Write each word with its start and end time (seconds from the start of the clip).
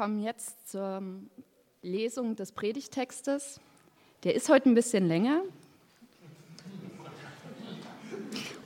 kommen 0.00 0.22
jetzt 0.22 0.70
zur 0.70 1.02
Lesung 1.82 2.34
des 2.34 2.52
Predigtextes. 2.52 3.60
Der 4.24 4.34
ist 4.34 4.48
heute 4.48 4.70
ein 4.70 4.74
bisschen 4.74 5.06
länger, 5.06 5.42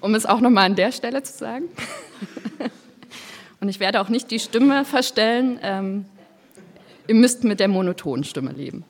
um 0.00 0.14
es 0.14 0.26
auch 0.26 0.38
nochmal 0.38 0.66
an 0.66 0.76
der 0.76 0.92
Stelle 0.92 1.24
zu 1.24 1.36
sagen. 1.36 1.64
Und 3.60 3.68
ich 3.68 3.80
werde 3.80 4.00
auch 4.00 4.10
nicht 4.10 4.30
die 4.30 4.38
Stimme 4.38 4.84
verstellen. 4.84 5.58
Ähm, 5.60 6.04
ihr 7.08 7.16
müsst 7.16 7.42
mit 7.42 7.58
der 7.58 7.66
monotonen 7.66 8.22
Stimme 8.22 8.52
leben. 8.52 8.84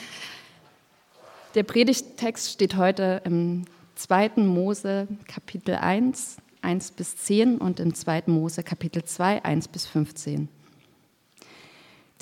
Der 1.54 1.64
Predigttext 1.64 2.50
steht 2.50 2.76
heute 2.76 3.20
im 3.26 3.66
2. 3.96 4.30
Mose 4.36 5.06
Kapitel 5.28 5.74
1, 5.74 6.38
1 6.62 6.92
bis 6.92 7.14
10 7.18 7.58
und 7.58 7.78
im 7.78 7.94
2. 7.94 8.22
Mose 8.28 8.62
Kapitel 8.62 9.04
2, 9.04 9.44
1 9.44 9.68
bis 9.68 9.84
15. 9.84 10.48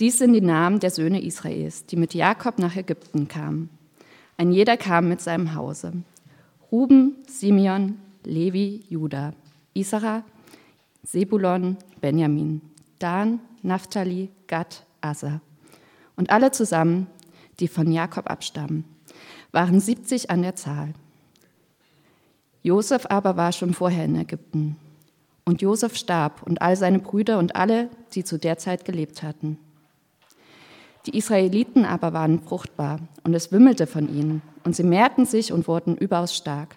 Dies 0.00 0.18
sind 0.18 0.32
die 0.32 0.40
Namen 0.40 0.80
der 0.80 0.90
Söhne 0.90 1.22
Israels, 1.22 1.86
die 1.86 1.96
mit 1.96 2.14
Jakob 2.14 2.58
nach 2.58 2.75
Ägypten 2.75 3.29
kamen. 3.29 3.71
Ein 4.36 4.50
jeder 4.50 4.76
kam 4.76 5.08
mit 5.08 5.21
seinem 5.21 5.54
Hause. 5.54 5.93
Ruben, 6.72 7.14
Simeon, 7.29 7.96
Levi, 8.25 8.85
Judah, 8.88 9.35
Isara, 9.72 10.25
Sebulon, 11.04 11.76
Benjamin, 12.00 12.61
Dan, 12.99 13.38
Naphtali, 13.62 14.30
Gad, 14.49 14.85
Asa. 15.00 15.40
Und 16.16 16.30
alle 16.30 16.50
zusammen, 16.50 17.07
die 17.61 17.68
von 17.68 17.93
Jakob 17.93 18.29
abstammen, 18.29 18.85
waren 19.52 19.79
70 19.79 20.30
an 20.30 20.43
der 20.43 20.57
Zahl. 20.57 20.94
Josef 22.64 23.07
aber 23.08 23.36
war 23.36 23.52
schon 23.52 23.74
vorher 23.74 24.07
in 24.07 24.16
Ägypten. 24.16 24.76
Und 25.44 25.63
Josef 25.63 25.96
starb 25.96 26.43
und 26.43 26.63
all 26.63 26.74
seine 26.74 26.99
Brüder 26.99 27.38
und 27.38 27.54
alle, 27.54 27.90
die 28.14 28.24
zu 28.24 28.38
der 28.38 28.58
Zeit 28.58 28.85
gelebt 28.85 29.22
hatten. 29.22 29.58
Die 31.07 31.17
Israeliten 31.17 31.85
aber 31.85 32.12
waren 32.12 32.41
fruchtbar 32.41 33.00
und 33.24 33.34
es 33.34 33.52
wimmelte 33.52 33.86
von 33.86 34.08
ihnen 34.08 34.42
und 34.64 34.74
sie 34.74 34.84
mehrten 34.84 35.27
sich 35.27 35.52
und 35.52 35.69
wurden 35.69 35.97
überaus 35.97 36.34
stark, 36.34 36.77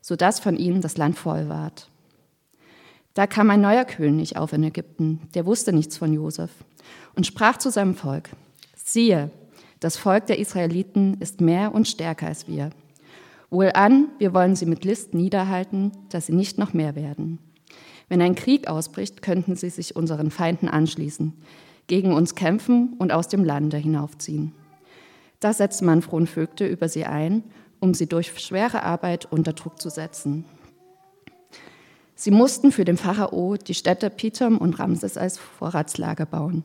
sodass 0.00 0.38
von 0.38 0.56
ihnen 0.56 0.80
das 0.80 0.96
Land 0.96 1.18
voll 1.18 1.48
ward. 1.48 1.88
Da 3.14 3.26
kam 3.26 3.50
ein 3.50 3.60
neuer 3.60 3.84
König 3.84 4.36
auf 4.36 4.52
in 4.52 4.64
Ägypten, 4.64 5.20
der 5.34 5.46
wusste 5.46 5.72
nichts 5.72 5.96
von 5.96 6.12
Josef 6.12 6.50
und 7.16 7.26
sprach 7.26 7.58
zu 7.58 7.70
seinem 7.70 7.94
Volk, 7.94 8.30
siehe, 8.76 9.30
das 9.80 9.96
Volk 9.96 10.26
der 10.26 10.38
Israeliten 10.38 11.16
ist 11.20 11.40
mehr 11.40 11.74
und 11.74 11.88
stärker 11.88 12.28
als 12.28 12.48
wir. 12.48 12.70
Wohlan, 13.50 14.08
wir 14.18 14.32
wollen 14.34 14.56
sie 14.56 14.66
mit 14.66 14.84
List 14.84 15.14
niederhalten, 15.14 15.92
dass 16.10 16.26
sie 16.26 16.32
nicht 16.32 16.58
noch 16.58 16.72
mehr 16.72 16.94
werden. 16.94 17.38
Wenn 18.08 18.22
ein 18.22 18.34
Krieg 18.34 18.68
ausbricht, 18.68 19.22
könnten 19.22 19.56
sie 19.56 19.70
sich 19.70 19.96
unseren 19.96 20.30
Feinden 20.30 20.68
anschließen, 20.68 21.34
gegen 21.86 22.12
uns 22.12 22.34
kämpfen 22.34 22.94
und 22.98 23.12
aus 23.12 23.28
dem 23.28 23.44
Lande 23.44 23.76
hinaufziehen. 23.76 24.52
Da 25.40 25.52
setzte 25.52 25.84
man 25.84 26.02
Fronvögte 26.02 26.66
über 26.66 26.88
sie 26.88 27.04
ein, 27.04 27.44
um 27.80 27.94
sie 27.94 28.06
durch 28.06 28.38
schwere 28.40 28.82
Arbeit 28.82 29.30
unter 29.30 29.52
Druck 29.52 29.80
zu 29.80 29.90
setzen. 29.90 30.44
Sie 32.14 32.30
mussten 32.30 32.72
für 32.72 32.84
den 32.84 32.96
Pharao 32.96 33.56
die 33.56 33.74
Städte 33.74 34.08
Pithom 34.08 34.58
und 34.58 34.78
Ramses 34.78 35.18
als 35.18 35.38
Vorratslager 35.38 36.26
bauen. 36.26 36.64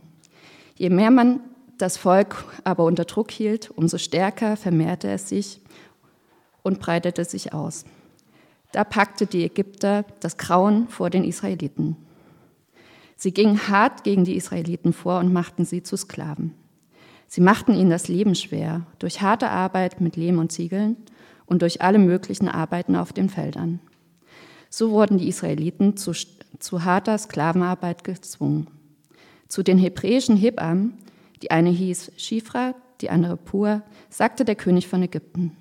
Je 0.78 0.90
mehr 0.90 1.12
man 1.12 1.42
das 1.78 1.98
Volk 1.98 2.46
aber 2.64 2.86
unter 2.86 3.06
Druck 3.06 3.32
hielt, 3.32 3.72
umso 3.72 3.98
stärker 3.98 4.56
vermehrte 4.58 5.10
es 5.10 5.28
sich 5.28 5.62
und 6.62 6.80
breitete 6.80 7.26
sich 7.26 7.54
aus. 7.54 7.86
Da 8.72 8.84
packte 8.84 9.26
die 9.26 9.44
Ägypter 9.44 10.06
das 10.20 10.38
Grauen 10.38 10.88
vor 10.88 11.10
den 11.10 11.24
Israeliten. 11.24 11.98
Sie 13.22 13.34
gingen 13.34 13.68
hart 13.68 14.06
gegen 14.06 14.24
die 14.24 14.38
Israeliten 14.38 14.94
vor 14.94 15.20
und 15.20 15.34
machten 15.34 15.66
sie 15.66 15.84
zu 15.84 15.98
Sklaven. 15.98 16.54
Sie 17.28 17.42
machten 17.42 17.74
ihnen 17.74 17.90
das 17.90 18.08
Leben 18.08 18.34
schwer 18.34 18.86
durch 18.98 19.22
harte 19.22 19.50
Arbeit 19.50 20.00
mit 20.00 20.16
Lehm 20.16 20.40
und 20.40 20.54
Ziegeln 20.54 20.96
und 21.46 21.62
durch 21.62 21.82
alle 21.82 22.00
möglichen 22.00 22.48
Arbeiten 22.48 22.96
auf 22.96 23.12
den 23.12 23.28
Feldern. 23.28 23.82
So 24.70 24.92
wurden 24.92 25.18
die 25.18 25.28
Israeliten 25.28 25.98
zu, 25.98 26.14
zu 26.60 26.86
harter 26.86 27.18
Sklavenarbeit 27.18 28.06
gezwungen. 28.06 28.68
Zu 29.50 29.64
den 29.64 29.78
hebräischen 29.78 30.38
Hebammen, 30.38 30.94
die 31.42 31.52
eine 31.52 31.72
hieß 31.72 32.14
Schifra, 32.16 32.74
die 33.02 33.10
andere 33.10 33.36
Pur, 33.36 33.82
sagte 34.10 34.46
der 34.46 34.56
König 34.56 34.88
von 34.88 35.04
Ägypten, 35.04 35.58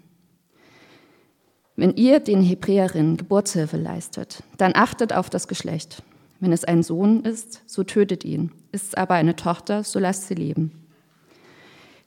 wenn 1.74 1.96
ihr 1.96 2.20
den 2.20 2.40
Hebräerinnen 2.40 3.16
Geburtshilfe 3.16 3.78
leistet, 3.78 4.44
dann 4.58 4.76
achtet 4.76 5.12
auf 5.12 5.28
das 5.28 5.48
Geschlecht. 5.48 6.04
Wenn 6.40 6.52
es 6.52 6.64
ein 6.64 6.82
Sohn 6.82 7.24
ist, 7.24 7.62
so 7.66 7.82
tötet 7.82 8.24
ihn. 8.24 8.52
Ist 8.70 8.88
es 8.88 8.94
aber 8.94 9.14
eine 9.14 9.34
Tochter, 9.34 9.82
so 9.82 9.98
lasst 9.98 10.28
sie 10.28 10.34
leben. 10.34 10.72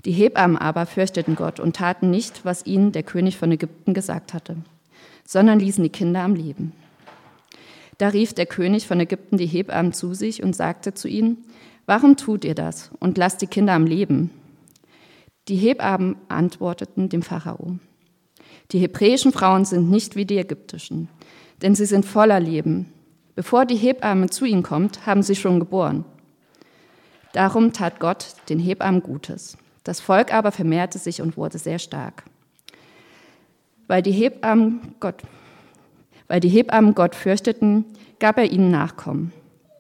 Die 0.05 0.11
Hebammen 0.11 0.57
aber 0.57 0.85
fürchteten 0.85 1.35
Gott 1.35 1.59
und 1.59 1.75
taten 1.75 2.09
nicht, 2.09 2.43
was 2.45 2.65
ihnen 2.65 2.91
der 2.91 3.03
König 3.03 3.37
von 3.37 3.51
Ägypten 3.51 3.93
gesagt 3.93 4.33
hatte, 4.33 4.57
sondern 5.25 5.59
ließen 5.59 5.83
die 5.83 5.89
Kinder 5.89 6.21
am 6.21 6.33
Leben. 6.33 6.71
Da 7.97 8.07
rief 8.07 8.33
der 8.33 8.47
König 8.47 8.87
von 8.87 8.99
Ägypten 8.99 9.37
die 9.37 9.45
Hebammen 9.45 9.93
zu 9.93 10.15
sich 10.15 10.41
und 10.41 10.55
sagte 10.55 10.93
zu 10.93 11.07
ihnen, 11.07 11.37
warum 11.85 12.17
tut 12.17 12.45
ihr 12.45 12.55
das 12.55 12.89
und 12.99 13.17
lasst 13.17 13.41
die 13.41 13.47
Kinder 13.47 13.73
am 13.73 13.85
Leben? 13.85 14.31
Die 15.49 15.55
Hebammen 15.55 16.15
antworteten 16.29 17.09
dem 17.09 17.21
Pharao, 17.21 17.77
die 18.71 18.79
hebräischen 18.79 19.33
Frauen 19.33 19.65
sind 19.65 19.91
nicht 19.91 20.15
wie 20.15 20.25
die 20.25 20.37
ägyptischen, 20.37 21.09
denn 21.61 21.75
sie 21.75 21.85
sind 21.85 22.05
voller 22.05 22.39
Leben 22.39 22.91
Bevor 23.35 23.65
die 23.65 23.75
Hebamme 23.75 24.29
zu 24.29 24.45
ihnen 24.45 24.63
kommt, 24.63 25.05
haben 25.05 25.23
sie 25.23 25.35
schon 25.35 25.59
geboren. 25.59 26.05
Darum 27.33 27.71
tat 27.71 27.99
Gott 27.99 28.35
den 28.49 28.59
Hebammen 28.59 29.01
Gutes. 29.01 29.57
Das 29.83 29.99
Volk 29.99 30.33
aber 30.33 30.51
vermehrte 30.51 30.99
sich 30.99 31.21
und 31.21 31.37
wurde 31.37 31.57
sehr 31.57 31.79
stark. 31.79 32.23
Weil 33.87 34.01
die 34.01 34.11
Hebammen 34.11 34.95
Gott, 34.99 35.21
weil 36.27 36.39
die 36.39 36.49
Hebammen 36.49 36.93
Gott 36.93 37.15
fürchteten, 37.15 37.85
gab 38.19 38.37
er 38.37 38.51
ihnen 38.51 38.69
Nachkommen. 38.69 39.31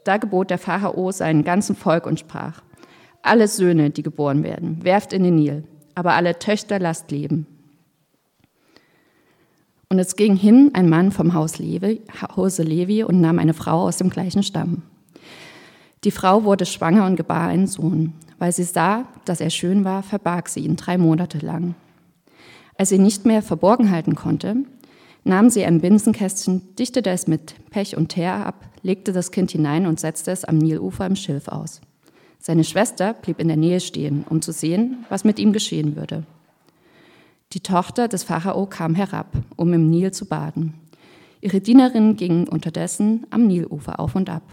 Da 0.03 0.17
gebot 0.17 0.49
der 0.49 0.57
Pharao 0.57 1.11
seinen 1.11 1.43
ganzen 1.43 1.75
Volk 1.75 2.05
und 2.05 2.19
sprach, 2.19 2.61
alle 3.21 3.47
Söhne, 3.47 3.91
die 3.91 4.01
geboren 4.01 4.43
werden, 4.43 4.83
werft 4.83 5.13
in 5.13 5.23
den 5.23 5.35
Nil, 5.35 5.63
aber 5.93 6.13
alle 6.13 6.39
Töchter 6.39 6.79
lasst 6.79 7.11
leben. 7.11 7.45
Und 9.91 9.99
es 9.99 10.15
ging 10.15 10.37
hin 10.37 10.71
ein 10.71 10.87
Mann 10.87 11.11
vom 11.11 11.33
Haus 11.33 11.59
Levi, 11.59 11.99
Hause 12.37 12.63
Levi 12.63 13.03
und 13.03 13.19
nahm 13.19 13.39
eine 13.39 13.53
Frau 13.53 13.81
aus 13.81 13.97
dem 13.97 14.09
gleichen 14.09 14.41
Stamm. 14.41 14.83
Die 16.05 16.11
Frau 16.11 16.45
wurde 16.45 16.65
schwanger 16.65 17.05
und 17.05 17.17
gebar 17.17 17.49
einen 17.49 17.67
Sohn. 17.67 18.13
Weil 18.39 18.53
sie 18.53 18.63
sah, 18.63 19.03
dass 19.25 19.41
er 19.41 19.49
schön 19.49 19.83
war, 19.83 20.01
verbarg 20.01 20.47
sie 20.47 20.61
ihn 20.61 20.77
drei 20.77 20.97
Monate 20.97 21.39
lang. 21.39 21.75
Als 22.77 22.87
sie 22.87 22.99
nicht 22.99 23.25
mehr 23.25 23.41
verborgen 23.41 23.91
halten 23.91 24.15
konnte, 24.15 24.55
nahm 25.25 25.49
sie 25.49 25.65
ein 25.65 25.81
Binsenkästchen, 25.81 26.73
dichtete 26.79 27.09
es 27.09 27.27
mit 27.27 27.55
Pech 27.69 27.97
und 27.97 28.07
Teer 28.07 28.45
ab, 28.45 28.69
legte 28.83 29.11
das 29.11 29.31
Kind 29.31 29.51
hinein 29.51 29.85
und 29.87 29.99
setzte 29.99 30.31
es 30.31 30.45
am 30.45 30.57
Nilufer 30.57 31.05
im 31.05 31.17
Schilf 31.17 31.49
aus. 31.49 31.81
Seine 32.39 32.63
Schwester 32.63 33.13
blieb 33.13 33.41
in 33.41 33.49
der 33.49 33.57
Nähe 33.57 33.81
stehen, 33.81 34.23
um 34.29 34.41
zu 34.41 34.53
sehen, 34.53 35.05
was 35.09 35.25
mit 35.25 35.37
ihm 35.37 35.51
geschehen 35.51 35.97
würde. 35.97 36.23
Die 37.53 37.59
Tochter 37.59 38.07
des 38.07 38.23
Pharao 38.23 38.65
kam 38.65 38.95
herab, 38.95 39.33
um 39.57 39.73
im 39.73 39.89
Nil 39.89 40.11
zu 40.11 40.25
baden. 40.25 40.73
Ihre 41.41 41.59
Dienerinnen 41.59 42.15
gingen 42.15 42.47
unterdessen 42.47 43.27
am 43.29 43.45
Nilufer 43.47 43.99
auf 43.99 44.15
und 44.15 44.29
ab. 44.29 44.43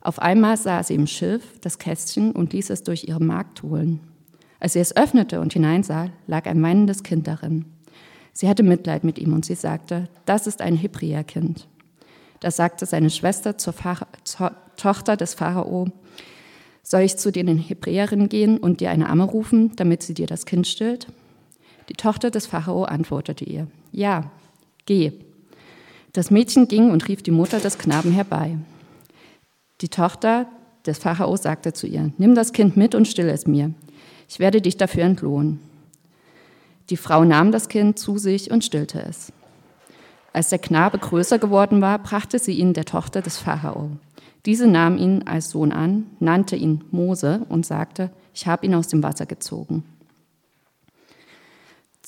Auf 0.00 0.18
einmal 0.18 0.56
sah 0.56 0.82
sie 0.82 0.94
im 0.94 1.06
Schiff 1.06 1.58
das 1.60 1.78
Kästchen 1.78 2.32
und 2.32 2.54
ließ 2.54 2.70
es 2.70 2.82
durch 2.82 3.08
ihre 3.08 3.22
Magd 3.22 3.62
holen. 3.62 4.00
Als 4.58 4.72
sie 4.72 4.78
es 4.78 4.96
öffnete 4.96 5.40
und 5.40 5.52
hineinsah, 5.52 6.10
lag 6.26 6.46
ein 6.46 6.62
weinendes 6.62 7.02
Kind 7.02 7.26
darin. 7.26 7.66
Sie 8.32 8.48
hatte 8.48 8.62
Mitleid 8.62 9.04
mit 9.04 9.18
ihm 9.18 9.34
und 9.34 9.44
sie 9.44 9.54
sagte, 9.54 10.08
das 10.24 10.46
ist 10.46 10.62
ein 10.62 10.76
Hebräerkind. 10.76 11.68
Da 12.40 12.50
sagte 12.50 12.86
seine 12.86 13.10
Schwester 13.10 13.58
zur, 13.58 13.74
zur 14.24 14.52
Tochter 14.76 15.16
des 15.16 15.34
Pharao, 15.34 15.88
soll 16.82 17.02
ich 17.02 17.18
zu 17.18 17.30
den 17.30 17.58
Hebräerinnen 17.58 18.30
gehen 18.30 18.56
und 18.56 18.80
dir 18.80 18.90
eine 18.90 19.10
Amme 19.10 19.24
rufen, 19.24 19.76
damit 19.76 20.02
sie 20.02 20.14
dir 20.14 20.26
das 20.26 20.46
Kind 20.46 20.66
stillt? 20.66 21.08
Die 21.88 21.94
Tochter 21.94 22.30
des 22.30 22.46
Pharao 22.46 22.84
antwortete 22.84 23.44
ihr, 23.44 23.66
ja, 23.92 24.30
geh. 24.86 25.12
Das 26.12 26.30
Mädchen 26.30 26.68
ging 26.68 26.90
und 26.90 27.08
rief 27.08 27.22
die 27.22 27.30
Mutter 27.30 27.60
des 27.60 27.78
Knaben 27.78 28.12
herbei. 28.12 28.58
Die 29.80 29.88
Tochter 29.88 30.46
des 30.86 30.98
Pharao 30.98 31.36
sagte 31.36 31.72
zu 31.72 31.86
ihr, 31.86 32.12
nimm 32.18 32.34
das 32.34 32.52
Kind 32.52 32.76
mit 32.76 32.94
und 32.94 33.08
still 33.08 33.28
es 33.28 33.46
mir. 33.46 33.72
Ich 34.28 34.38
werde 34.38 34.60
dich 34.60 34.76
dafür 34.76 35.04
entlohnen. 35.04 35.60
Die 36.90 36.96
Frau 36.96 37.24
nahm 37.24 37.52
das 37.52 37.68
Kind 37.68 37.98
zu 37.98 38.18
sich 38.18 38.50
und 38.50 38.64
stillte 38.64 39.02
es. 39.02 39.32
Als 40.32 40.50
der 40.50 40.58
Knabe 40.58 40.98
größer 40.98 41.38
geworden 41.38 41.80
war, 41.80 41.98
brachte 41.98 42.38
sie 42.38 42.52
ihn 42.52 42.72
der 42.72 42.84
Tochter 42.84 43.22
des 43.22 43.38
Pharao. 43.38 43.90
Diese 44.46 44.66
nahm 44.66 44.96
ihn 44.96 45.24
als 45.26 45.50
Sohn 45.50 45.72
an, 45.72 46.06
nannte 46.20 46.56
ihn 46.56 46.84
Mose 46.90 47.46
und 47.48 47.66
sagte, 47.66 48.10
ich 48.34 48.46
habe 48.46 48.66
ihn 48.66 48.74
aus 48.74 48.88
dem 48.88 49.02
Wasser 49.02 49.26
gezogen. 49.26 49.84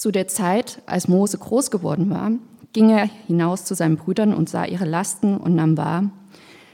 Zu 0.00 0.10
der 0.10 0.28
Zeit, 0.28 0.80
als 0.86 1.08
Mose 1.08 1.36
groß 1.36 1.70
geworden 1.70 2.08
war, 2.08 2.32
ging 2.72 2.88
er 2.88 3.04
hinaus 3.26 3.66
zu 3.66 3.74
seinen 3.74 3.98
Brüdern 3.98 4.32
und 4.32 4.48
sah 4.48 4.64
ihre 4.64 4.86
Lasten 4.86 5.36
und 5.36 5.54
nahm 5.54 5.76
wahr, 5.76 6.04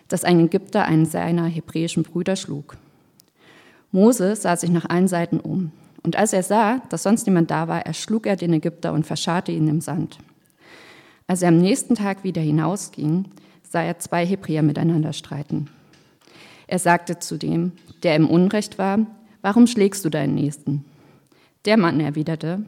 dass 0.07 0.23
ein 0.23 0.39
Ägypter 0.39 0.85
einen 0.85 1.07
seiner 1.07 1.47
hebräischen 1.47 2.05
Brüder 2.05 2.37
schlug. 2.37 2.77
Mose 3.91 4.37
sah 4.37 4.55
sich 4.55 4.71
nach 4.71 4.89
allen 4.89 5.09
Seiten 5.09 5.41
um. 5.41 5.73
Und 6.05 6.15
als 6.15 6.33
er 6.33 6.45
sah, 6.45 6.81
dass 6.89 7.03
sonst 7.03 7.27
niemand 7.27 7.51
da 7.51 7.67
war, 7.67 7.85
erschlug 7.85 8.29
er 8.29 8.37
den 8.37 8.53
Ägypter 8.53 8.93
und 8.93 9.05
verscharrte 9.05 9.51
ihn 9.51 9.67
im 9.67 9.81
Sand. 9.81 10.19
Als 11.27 11.43
er 11.43 11.49
am 11.49 11.59
nächsten 11.59 11.97
Tag 11.97 12.23
wieder 12.23 12.43
hinausging, 12.43 13.25
sah 13.69 13.83
er 13.83 13.99
zwei 13.99 14.25
Hebräer 14.25 14.63
miteinander 14.63 15.13
streiten. 15.13 15.69
Er 16.69 16.79
sagte 16.79 17.19
zu 17.19 17.39
dem, 17.39 17.73
der 18.05 18.15
im 18.15 18.31
Unrecht 18.31 18.79
war, 18.79 19.01
warum 19.43 19.67
schlägst 19.67 20.05
du 20.05 20.11
deinen 20.11 20.37
Nächsten? 20.37 20.85
Der 21.65 21.77
Mann 21.77 21.99
erwiderte, 21.99 22.63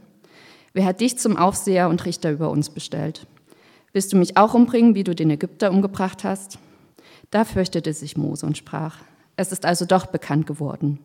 wer 0.73 0.85
hat 0.85 1.01
dich 1.01 1.19
zum 1.19 1.37
Aufseher 1.37 1.89
und 1.89 2.05
Richter 2.05 2.31
über 2.31 2.51
uns 2.51 2.71
bestellt? 2.71 3.27
Willst 3.93 4.13
du 4.13 4.17
mich 4.17 4.37
auch 4.37 4.55
umbringen, 4.55 4.95
wie 4.95 5.05
du 5.05 5.15
den 5.15 5.31
Ägypter 5.31 5.71
umgebracht 5.71 6.25
hast? 6.25 6.59
Da 7.31 7.45
fürchtete 7.45 7.93
sich 7.93 8.17
Mose 8.17 8.47
und 8.47 8.57
sprach, 8.57 8.99
es 9.37 9.53
ist 9.53 9.65
also 9.65 9.85
doch 9.85 10.07
bekannt 10.07 10.47
geworden. 10.47 10.99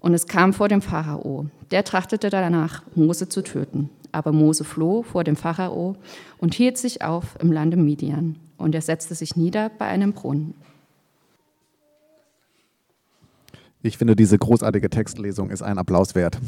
Und 0.00 0.14
es 0.14 0.26
kam 0.26 0.52
vor 0.52 0.68
dem 0.68 0.82
Pharao. 0.82 1.46
Der 1.70 1.84
trachtete 1.84 2.30
danach, 2.30 2.82
Mose 2.94 3.28
zu 3.28 3.42
töten. 3.42 3.90
Aber 4.12 4.32
Mose 4.32 4.64
floh 4.64 5.02
vor 5.02 5.24
dem 5.24 5.36
Pharao 5.36 5.96
und 6.38 6.54
hielt 6.54 6.78
sich 6.78 7.02
auf 7.02 7.36
im 7.40 7.50
Lande 7.50 7.76
Midian. 7.76 8.36
Und 8.56 8.74
er 8.74 8.82
setzte 8.82 9.14
sich 9.14 9.36
nieder 9.36 9.70
bei 9.70 9.86
einem 9.86 10.12
Brunnen. 10.12 10.54
Ich 13.82 13.98
finde, 13.98 14.16
diese 14.16 14.38
großartige 14.38 14.90
Textlesung 14.90 15.50
ist 15.50 15.62
ein 15.62 15.78
Applaus 15.78 16.14
wert. 16.14 16.38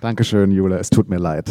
Dankeschön, 0.00 0.50
Jule, 0.50 0.78
es 0.78 0.90
tut 0.90 1.08
mir 1.08 1.18
leid. 1.18 1.50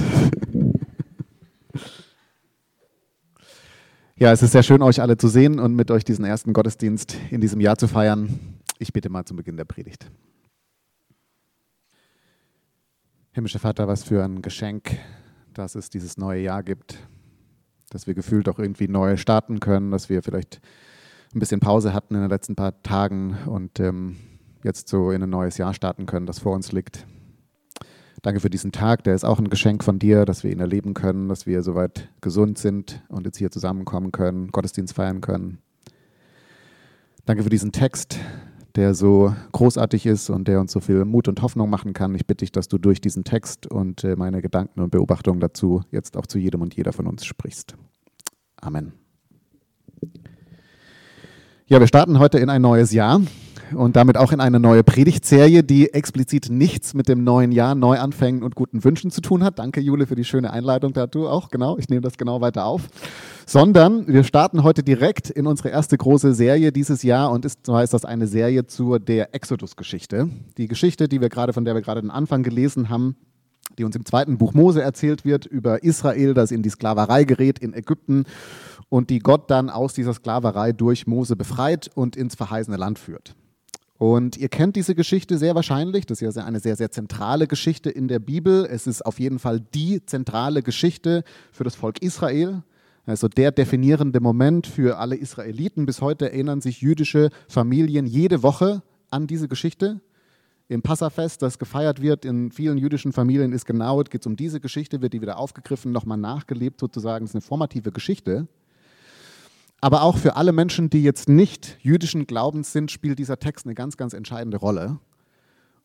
Ja, 4.18 4.31
es 4.31 4.42
ist 4.42 4.53
sehr 4.53 4.63
schön, 4.63 4.81
euch 4.81 5.01
alle 5.01 5.18
zu 5.18 5.27
sehen 5.27 5.59
und 5.59 5.75
mit 5.75 5.92
euch 5.92 6.06
diesen 6.06 6.24
ersten 6.24 6.53
Gottesdienst 6.53 7.18
in 7.31 7.42
diesem 7.42 7.59
Jahr 7.59 7.77
zu 7.77 7.89
feiern. 7.89 8.39
Ich 8.80 8.94
bitte 8.94 9.09
mal 9.09 9.25
zum 9.25 9.36
Beginn 9.36 9.57
der 9.57 9.65
Predigt. 9.65 10.09
Himmlischer 13.33 13.59
Vater, 13.59 13.89
was 13.89 14.03
für 14.03 14.24
ein 14.24 14.42
Geschenk, 14.42 14.97
dass 15.53 15.75
es 15.75 15.89
dieses 15.89 16.18
neue 16.18 16.42
Jahr 16.42 16.63
gibt, 16.63 16.97
dass 17.89 18.07
wir 18.07 18.13
gefühlt 18.13 18.47
auch 18.47 18.57
irgendwie 18.57 18.88
neu 18.88 19.18
starten 19.18 19.59
können, 19.59 19.92
dass 19.92 20.07
wir 20.07 20.24
vielleicht 20.24 20.62
ein 21.33 21.39
bisschen 21.39 21.59
Pause 21.59 21.94
hatten 21.94 22.15
in 22.15 22.21
den 22.21 22.30
letzten 22.30 22.56
paar 22.56 22.81
Tagen 22.83 23.36
und 23.47 23.81
ähm, 23.81 24.15
jetzt 24.63 24.88
so 24.88 25.12
in 25.12 25.24
ein 25.24 25.30
neues 25.30 25.57
Jahr 25.57 25.74
starten 25.74 26.06
können, 26.06 26.25
das 26.25 26.39
vor 26.39 26.53
uns 26.53 26.71
liegt. 26.71 27.06
Danke 28.25 28.39
für 28.39 28.50
diesen 28.50 28.72
Tag, 28.72 29.04
der 29.04 29.13
ist 29.13 29.24
auch 29.24 29.38
ein 29.38 29.51
Geschenk 29.51 29.83
von 29.83 30.00
dir, 30.00 30.25
dass 30.25 30.44
wir 30.44 30.51
ihn 30.51 30.60
erleben 30.60 30.95
können, 30.95 31.30
dass 31.30 31.45
wir 31.45 31.62
soweit 31.62 32.10
gesund 32.22 32.57
sind 32.57 33.04
und 33.07 33.27
jetzt 33.27 33.38
hier 33.38 33.51
zusammenkommen 33.51 34.12
können, 34.12 34.48
Gottesdienst 34.48 34.95
feiern 34.95 35.22
können. 35.22 35.60
Danke 37.25 37.44
für 37.44 37.51
diesen 37.51 37.72
Text, 37.72 38.18
der 38.74 38.95
so 38.95 39.36
großartig 39.51 40.07
ist 40.07 40.31
und 40.31 40.48
der 40.48 40.60
uns 40.60 40.72
so 40.72 40.80
viel 40.80 41.06
Mut 41.06 41.27
und 41.27 41.44
Hoffnung 41.44 41.69
machen 41.69 41.94
kann. 41.94 42.16
Ich 42.16 42.25
bitte 42.25 42.44
dich, 42.44 42.51
dass 42.51 42.68
du 42.68 42.80
durch 42.80 43.00
diesen 43.00 43.25
Text 43.25 43.68
und 43.68 44.04
äh, 44.04 44.16
meine 44.16 44.42
Gedanken 44.42 44.81
und 44.81 44.89
Beobachtungen 44.89 45.39
dazu 45.39 45.83
jetzt 45.92 46.18
auch 46.18 46.25
zu 46.25 46.39
jedem 46.39 46.63
und 46.63 46.74
jeder 46.74 46.94
von 46.94 47.06
uns 47.06 47.25
sprichst. 47.25 47.75
Amen. 48.60 48.94
Ja, 51.68 51.80
wir 51.80 51.86
starten 51.86 52.18
heute 52.18 52.39
in 52.39 52.50
ein 52.50 52.63
neues 52.63 52.92
Jahr 52.92 53.21
und 53.73 53.95
damit 53.95 54.17
auch 54.17 54.31
in 54.31 54.39
eine 54.39 54.59
neue 54.59 54.83
Predigtserie, 54.83 55.63
die 55.63 55.94
explizit 55.94 56.50
nichts 56.50 56.94
mit 56.94 57.07
dem 57.07 57.23
neuen 57.23 57.51
Jahr, 57.51 57.75
Neuanfängen 57.75 58.44
und 58.44 58.56
guten 58.56 58.83
Wünschen 58.83 59.12
zu 59.12 59.21
tun 59.21 59.44
hat. 59.44 59.59
Danke, 59.59 59.81
Jule, 59.81 60.07
für 60.07 60.15
die 60.15 60.23
schöne 60.23 60.51
Einleitung 60.51 60.94
dazu 60.94 61.27
auch. 61.27 61.50
Genau, 61.50 61.77
ich 61.77 61.89
nehme 61.89 62.01
das 62.01 62.17
genau 62.17 62.41
weiter 62.41 62.65
auf. 62.65 62.83
Sondern 63.45 64.07
wir 64.07 64.23
starten 64.23 64.63
heute 64.63 64.83
direkt 64.83 65.29
in 65.29 65.47
unsere 65.47 65.69
erste 65.69 65.97
große 65.97 66.33
Serie 66.33 66.71
dieses 66.71 67.03
Jahr 67.03 67.31
und 67.31 67.45
ist, 67.45 67.65
so 67.65 67.75
heißt 67.75 67.94
das, 67.94 68.06
eine 68.06 68.27
Serie 68.27 68.67
zur 68.67 69.00
der 69.00 69.33
Exodus-Geschichte. 69.33 70.29
Die 70.57 70.68
Geschichte, 70.68 71.07
die 71.07 71.21
wir 71.21 71.29
gerade, 71.29 71.53
von 71.53 71.65
der 71.65 71.75
wir 71.75 71.81
gerade 71.81 72.01
den 72.01 72.11
Anfang 72.11 72.44
gelesen 72.44 72.89
haben, 72.89 73.15
die 73.77 73.83
uns 73.83 73.95
im 73.95 74.06
zweiten 74.06 74.38
Buch 74.38 74.53
Mose 74.53 74.81
erzählt 74.81 75.25
wird 75.25 75.45
über 75.45 75.83
Israel, 75.83 76.33
das 76.33 76.51
in 76.51 76.61
die 76.61 76.69
Sklaverei 76.69 77.23
gerät 77.23 77.59
in 77.59 77.73
Ägypten 77.73 78.25
und 78.89 79.09
die 79.09 79.19
Gott 79.19 79.50
dann 79.50 79.69
aus 79.69 79.94
dieser 79.94 80.13
Sklaverei 80.13 80.71
durch 80.71 81.07
Mose 81.07 81.35
befreit 81.35 81.89
und 81.94 82.15
ins 82.15 82.35
verheißene 82.35 82.77
Land 82.77 83.00
führt. 83.00 83.35
Und 83.97 84.36
ihr 84.38 84.50
kennt 84.50 84.75
diese 84.75 84.94
Geschichte 84.94 85.38
sehr 85.38 85.56
wahrscheinlich. 85.56 86.06
Das 86.06 86.21
ist 86.21 86.36
ja 86.36 86.44
eine 86.44 86.59
sehr, 86.59 86.75
sehr 86.75 86.92
zentrale 86.92 87.47
Geschichte 87.47 87.89
in 87.89 88.07
der 88.07 88.19
Bibel. 88.19 88.65
Es 88.69 88.88
ist 88.88 89.06
auf 89.06 89.19
jeden 89.19 89.39
Fall 89.39 89.62
die 89.74 90.06
zentrale 90.06 90.62
Geschichte 90.62 91.24
für 91.51 91.63
das 91.63 91.75
Volk 91.75 92.01
Israel. 92.01 92.63
Also 93.06 93.27
der 93.27 93.51
definierende 93.51 94.19
Moment 94.19 94.68
für 94.68 94.97
alle 94.97 95.15
Israeliten. 95.15 95.86
Bis 95.86 96.01
heute 96.01 96.31
erinnern 96.31 96.59
sich 96.59 96.81
jüdische 96.81 97.30
Familien 97.47 98.06
jede 98.06 98.44
Woche 98.44 98.81
an 99.12 99.27
diese 99.27 99.47
Geschichte. 99.47 100.01
Im 100.68 100.81
Passafest, 100.81 101.44
das 101.44 101.59
gefeiert 101.59 102.01
wird 102.01 102.25
in 102.25 102.51
vielen 102.51 102.80
jüdischen 102.80 103.13
Familien, 103.13 103.53
ist 103.53 103.65
genau, 103.65 104.00
geht 104.00 104.21
es 104.21 104.25
um 104.25 104.36
diese 104.36 104.59
Geschichte, 104.59 105.01
wird 105.03 105.13
die 105.13 105.21
wieder 105.21 105.38
aufgegriffen, 105.38 105.92
nochmal 105.92 106.18
nachgelebt 106.18 106.80
sozusagen. 106.80 107.24
Das 107.24 107.31
ist 107.31 107.36
eine 107.36 107.42
formative 107.42 107.92
Geschichte. 107.92 108.47
Aber 109.81 110.04
auch 110.04 110.18
für 110.18 110.36
alle 110.36 110.51
Menschen, 110.51 110.89
die 110.89 111.04
jetzt 111.04 111.30
nicht 111.30 111.77
jüdischen 111.81 112.27
Glaubens 112.27 112.72
sind, 112.72 112.92
spielt 112.92 113.19
dieser 113.19 113.39
Text 113.39 113.66
eine 113.66 113.75
ganz, 113.75 113.98
ganz 113.98 114.13
entscheidende 114.13 114.57
Rolle. 114.57 115.00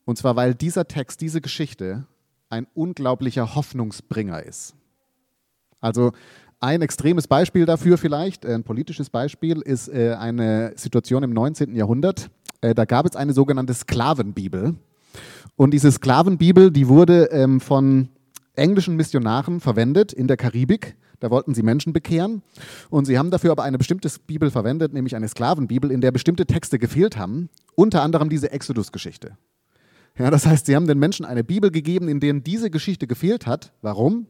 Und 0.05 0.17
zwar, 0.17 0.35
weil 0.35 0.55
dieser 0.55 0.87
Text, 0.87 1.21
diese 1.21 1.41
Geschichte 1.41 2.05
ein 2.49 2.67
unglaublicher 2.73 3.55
Hoffnungsbringer 3.55 4.43
ist. 4.43 4.75
Also 5.79 6.11
ein 6.59 6.81
extremes 6.81 7.27
Beispiel 7.27 7.65
dafür 7.65 7.97
vielleicht, 7.97 8.45
ein 8.45 8.63
politisches 8.63 9.09
Beispiel, 9.09 9.61
ist 9.61 9.87
äh, 9.87 10.13
eine 10.13 10.73
Situation 10.75 11.23
im 11.23 11.31
19. 11.31 11.75
Jahrhundert. 11.75 12.29
Äh, 12.61 12.75
da 12.75 12.85
gab 12.85 13.05
es 13.05 13.15
eine 13.15 13.33
sogenannte 13.33 13.73
Sklavenbibel. 13.73 14.75
Und 15.55 15.71
diese 15.73 15.91
Sklavenbibel, 15.91 16.71
die 16.71 16.87
wurde 16.87 17.25
ähm, 17.31 17.59
von 17.59 18.09
englischen 18.55 18.95
Missionaren 18.95 19.59
verwendet 19.59 20.13
in 20.13 20.27
der 20.27 20.37
Karibik 20.37 20.95
da 21.21 21.29
wollten 21.29 21.53
sie 21.53 21.63
Menschen 21.63 21.93
bekehren. 21.93 22.41
Und 22.89 23.05
sie 23.05 23.17
haben 23.17 23.31
dafür 23.31 23.51
aber 23.51 23.63
eine 23.63 23.77
bestimmte 23.77 24.09
Bibel 24.27 24.51
verwendet, 24.51 24.91
nämlich 24.91 25.15
eine 25.15 25.29
Sklavenbibel, 25.29 25.91
in 25.91 26.01
der 26.01 26.11
bestimmte 26.11 26.45
Texte 26.45 26.79
gefehlt 26.79 27.15
haben. 27.15 27.49
Unter 27.75 28.01
anderem 28.01 28.29
diese 28.29 28.51
Exodus-Geschichte. 28.51 29.37
Ja, 30.17 30.31
das 30.31 30.45
heißt, 30.45 30.65
sie 30.65 30.75
haben 30.75 30.87
den 30.87 30.99
Menschen 30.99 31.25
eine 31.25 31.43
Bibel 31.43 31.71
gegeben, 31.71 32.09
in 32.09 32.19
der 32.19 32.33
diese 32.33 32.69
Geschichte 32.69 33.07
gefehlt 33.07 33.45
hat. 33.45 33.71
Warum? 33.81 34.25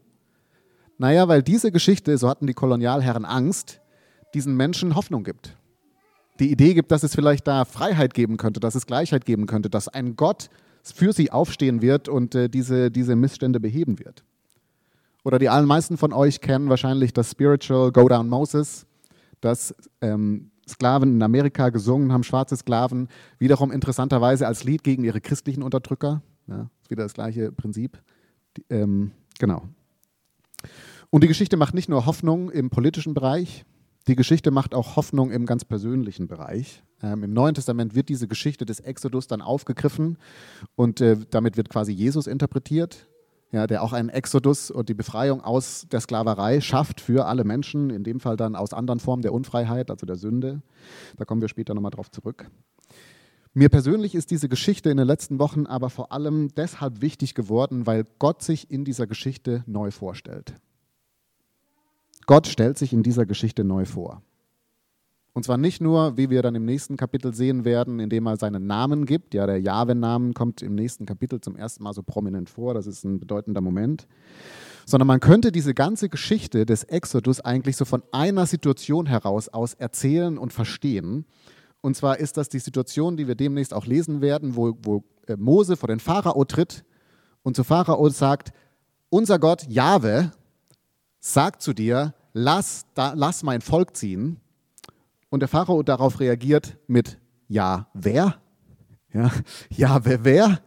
Naja, 0.98 1.26
weil 1.28 1.42
diese 1.42 1.72
Geschichte, 1.72 2.16
so 2.18 2.28
hatten 2.28 2.46
die 2.46 2.54
Kolonialherren 2.54 3.24
Angst, 3.24 3.80
diesen 4.34 4.54
Menschen 4.54 4.94
Hoffnung 4.94 5.24
gibt. 5.24 5.56
Die 6.40 6.52
Idee 6.52 6.74
gibt, 6.74 6.92
dass 6.92 7.02
es 7.02 7.14
vielleicht 7.14 7.46
da 7.46 7.64
Freiheit 7.64 8.12
geben 8.12 8.36
könnte, 8.36 8.60
dass 8.60 8.74
es 8.74 8.86
Gleichheit 8.86 9.24
geben 9.24 9.46
könnte, 9.46 9.70
dass 9.70 9.88
ein 9.88 10.14
Gott 10.14 10.50
für 10.82 11.12
sie 11.12 11.30
aufstehen 11.30 11.80
wird 11.80 12.08
und 12.08 12.34
äh, 12.34 12.48
diese, 12.48 12.90
diese 12.90 13.16
Missstände 13.16 13.60
beheben 13.60 13.98
wird. 13.98 14.24
Oder 15.24 15.38
die 15.38 15.48
allermeisten 15.48 15.96
von 15.96 16.12
euch 16.12 16.40
kennen 16.40 16.68
wahrscheinlich 16.68 17.12
das 17.12 17.30
Spiritual 17.30 17.92
Go 17.92 18.08
Down 18.08 18.28
Moses, 18.28 18.86
das 19.40 19.74
ähm, 20.00 20.50
Sklaven 20.68 21.14
in 21.14 21.22
Amerika 21.22 21.70
gesungen 21.70 22.12
haben, 22.12 22.24
schwarze 22.24 22.56
Sklaven, 22.56 23.08
wiederum 23.38 23.70
interessanterweise 23.70 24.46
als 24.46 24.64
Lied 24.64 24.82
gegen 24.82 25.04
ihre 25.04 25.20
christlichen 25.20 25.62
Unterdrücker. 25.62 26.22
Ja, 26.48 26.70
ist 26.82 26.90
wieder 26.90 27.04
das 27.04 27.14
gleiche 27.14 27.52
Prinzip. 27.52 28.00
Die, 28.56 28.64
ähm, 28.70 29.12
genau. 29.38 29.68
Und 31.10 31.22
die 31.22 31.28
Geschichte 31.28 31.56
macht 31.56 31.74
nicht 31.74 31.88
nur 31.88 32.06
Hoffnung 32.06 32.50
im 32.50 32.70
politischen 32.70 33.14
Bereich, 33.14 33.64
die 34.08 34.16
Geschichte 34.16 34.50
macht 34.50 34.74
auch 34.74 34.96
Hoffnung 34.96 35.30
im 35.30 35.46
ganz 35.46 35.64
persönlichen 35.64 36.26
Bereich. 36.26 36.82
Ähm, 37.02 37.22
Im 37.22 37.32
Neuen 37.32 37.54
Testament 37.54 37.94
wird 37.94 38.08
diese 38.08 38.26
Geschichte 38.26 38.66
des 38.66 38.80
Exodus 38.80 39.28
dann 39.28 39.40
aufgegriffen 39.40 40.18
und 40.74 41.00
äh, 41.00 41.16
damit 41.30 41.56
wird 41.56 41.68
quasi 41.68 41.92
Jesus 41.92 42.26
interpretiert 42.26 43.08
ja, 43.52 43.66
der 43.66 43.82
auch 43.82 43.92
einen 43.92 44.08
Exodus 44.08 44.70
und 44.70 44.88
die 44.88 44.94
Befreiung 44.94 45.42
aus 45.42 45.86
der 45.92 46.00
Sklaverei 46.00 46.60
schafft 46.62 47.00
für 47.00 47.26
alle 47.26 47.44
Menschen, 47.44 47.90
in 47.90 48.02
dem 48.02 48.18
Fall 48.18 48.36
dann 48.36 48.56
aus 48.56 48.72
anderen 48.72 48.98
Formen 48.98 49.22
der 49.22 49.34
Unfreiheit, 49.34 49.90
also 49.90 50.06
der 50.06 50.16
Sünde. 50.16 50.62
Da 51.18 51.26
kommen 51.26 51.42
wir 51.42 51.48
später 51.48 51.74
nochmal 51.74 51.90
drauf 51.90 52.10
zurück. 52.10 52.50
Mir 53.54 53.68
persönlich 53.68 54.14
ist 54.14 54.30
diese 54.30 54.48
Geschichte 54.48 54.88
in 54.88 54.96
den 54.96 55.06
letzten 55.06 55.38
Wochen 55.38 55.66
aber 55.66 55.90
vor 55.90 56.10
allem 56.12 56.54
deshalb 56.54 57.02
wichtig 57.02 57.34
geworden, 57.34 57.86
weil 57.86 58.06
Gott 58.18 58.42
sich 58.42 58.70
in 58.70 58.86
dieser 58.86 59.06
Geschichte 59.06 59.62
neu 59.66 59.90
vorstellt. 59.90 60.54
Gott 62.24 62.46
stellt 62.46 62.78
sich 62.78 62.94
in 62.94 63.02
dieser 63.02 63.26
Geschichte 63.26 63.64
neu 63.64 63.84
vor. 63.84 64.22
Und 65.34 65.44
zwar 65.44 65.56
nicht 65.56 65.80
nur, 65.80 66.18
wie 66.18 66.28
wir 66.28 66.42
dann 66.42 66.54
im 66.54 66.66
nächsten 66.66 66.98
Kapitel 66.98 67.34
sehen 67.34 67.64
werden, 67.64 68.00
indem 68.00 68.26
er 68.26 68.36
seinen 68.36 68.66
Namen 68.66 69.06
gibt. 69.06 69.32
Ja, 69.32 69.46
der 69.46 69.60
Jahwe-Namen 69.60 70.34
kommt 70.34 70.60
im 70.60 70.74
nächsten 70.74 71.06
Kapitel 71.06 71.40
zum 71.40 71.56
ersten 71.56 71.82
Mal 71.82 71.94
so 71.94 72.02
prominent 72.02 72.50
vor. 72.50 72.74
Das 72.74 72.86
ist 72.86 73.02
ein 73.04 73.18
bedeutender 73.18 73.62
Moment. 73.62 74.06
Sondern 74.84 75.06
man 75.06 75.20
könnte 75.20 75.50
diese 75.50 75.72
ganze 75.72 76.10
Geschichte 76.10 76.66
des 76.66 76.84
Exodus 76.84 77.40
eigentlich 77.40 77.78
so 77.78 77.86
von 77.86 78.02
einer 78.12 78.44
Situation 78.44 79.06
heraus 79.06 79.48
aus 79.48 79.72
erzählen 79.72 80.36
und 80.36 80.52
verstehen. 80.52 81.24
Und 81.80 81.96
zwar 81.96 82.18
ist 82.18 82.36
das 82.36 82.50
die 82.50 82.58
Situation, 82.58 83.16
die 83.16 83.26
wir 83.26 83.34
demnächst 83.34 83.72
auch 83.72 83.86
lesen 83.86 84.20
werden, 84.20 84.54
wo, 84.54 84.76
wo 84.82 85.02
äh, 85.28 85.36
Mose 85.36 85.78
vor 85.78 85.88
den 85.88 85.98
Pharao 85.98 86.44
tritt 86.44 86.84
und 87.42 87.56
zu 87.56 87.64
Pharao 87.64 88.06
sagt, 88.10 88.52
unser 89.08 89.38
Gott 89.38 89.66
Jahwe 89.66 90.30
sagt 91.20 91.62
zu 91.62 91.72
dir, 91.72 92.12
lass, 92.34 92.84
da, 92.94 93.14
lass 93.14 93.42
mein 93.42 93.62
Volk 93.62 93.96
ziehen 93.96 94.42
Und 95.32 95.40
der 95.40 95.48
Pharao 95.48 95.82
darauf 95.82 96.20
reagiert 96.20 96.76
mit 96.88 97.18
Ja, 97.48 97.88
wer? 97.94 98.38
Ja, 99.14 99.30
ja 99.70 100.04
wer, 100.04 100.24
wer? 100.26 100.60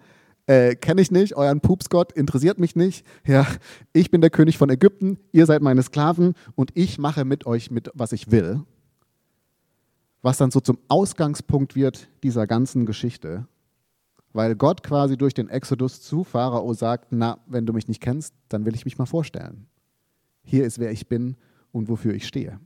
Äh, 0.47 0.75
Kenne 0.75 1.01
ich 1.01 1.11
nicht, 1.11 1.35
euren 1.35 1.61
Pupsgott 1.61 2.11
interessiert 2.13 2.57
mich 2.57 2.75
nicht. 2.75 3.05
Ja, 3.27 3.45
ich 3.93 4.09
bin 4.09 4.21
der 4.21 4.31
König 4.31 4.57
von 4.57 4.71
Ägypten, 4.71 5.19
ihr 5.31 5.45
seid 5.45 5.61
meine 5.61 5.83
Sklaven 5.83 6.33
und 6.55 6.71
ich 6.73 6.97
mache 6.97 7.25
mit 7.25 7.45
euch 7.45 7.69
mit, 7.69 7.91
was 7.93 8.11
ich 8.11 8.31
will. 8.31 8.63
Was 10.23 10.37
dann 10.37 10.49
so 10.49 10.59
zum 10.59 10.79
Ausgangspunkt 10.87 11.75
wird 11.75 12.09
dieser 12.23 12.47
ganzen 12.47 12.87
Geschichte, 12.87 13.47
weil 14.33 14.55
Gott 14.55 14.81
quasi 14.81 15.15
durch 15.15 15.35
den 15.35 15.47
Exodus 15.47 16.01
zu 16.01 16.23
Pharao 16.23 16.73
sagt: 16.73 17.09
Na, 17.11 17.37
wenn 17.45 17.67
du 17.67 17.73
mich 17.73 17.87
nicht 17.87 18.01
kennst, 18.01 18.33
dann 18.49 18.65
will 18.65 18.73
ich 18.73 18.85
mich 18.85 18.97
mal 18.97 19.05
vorstellen. 19.05 19.67
Hier 20.41 20.65
ist 20.65 20.79
wer 20.79 20.89
ich 20.89 21.07
bin 21.07 21.35
und 21.71 21.87
wofür 21.87 22.15
ich 22.15 22.25
stehe. 22.25 22.59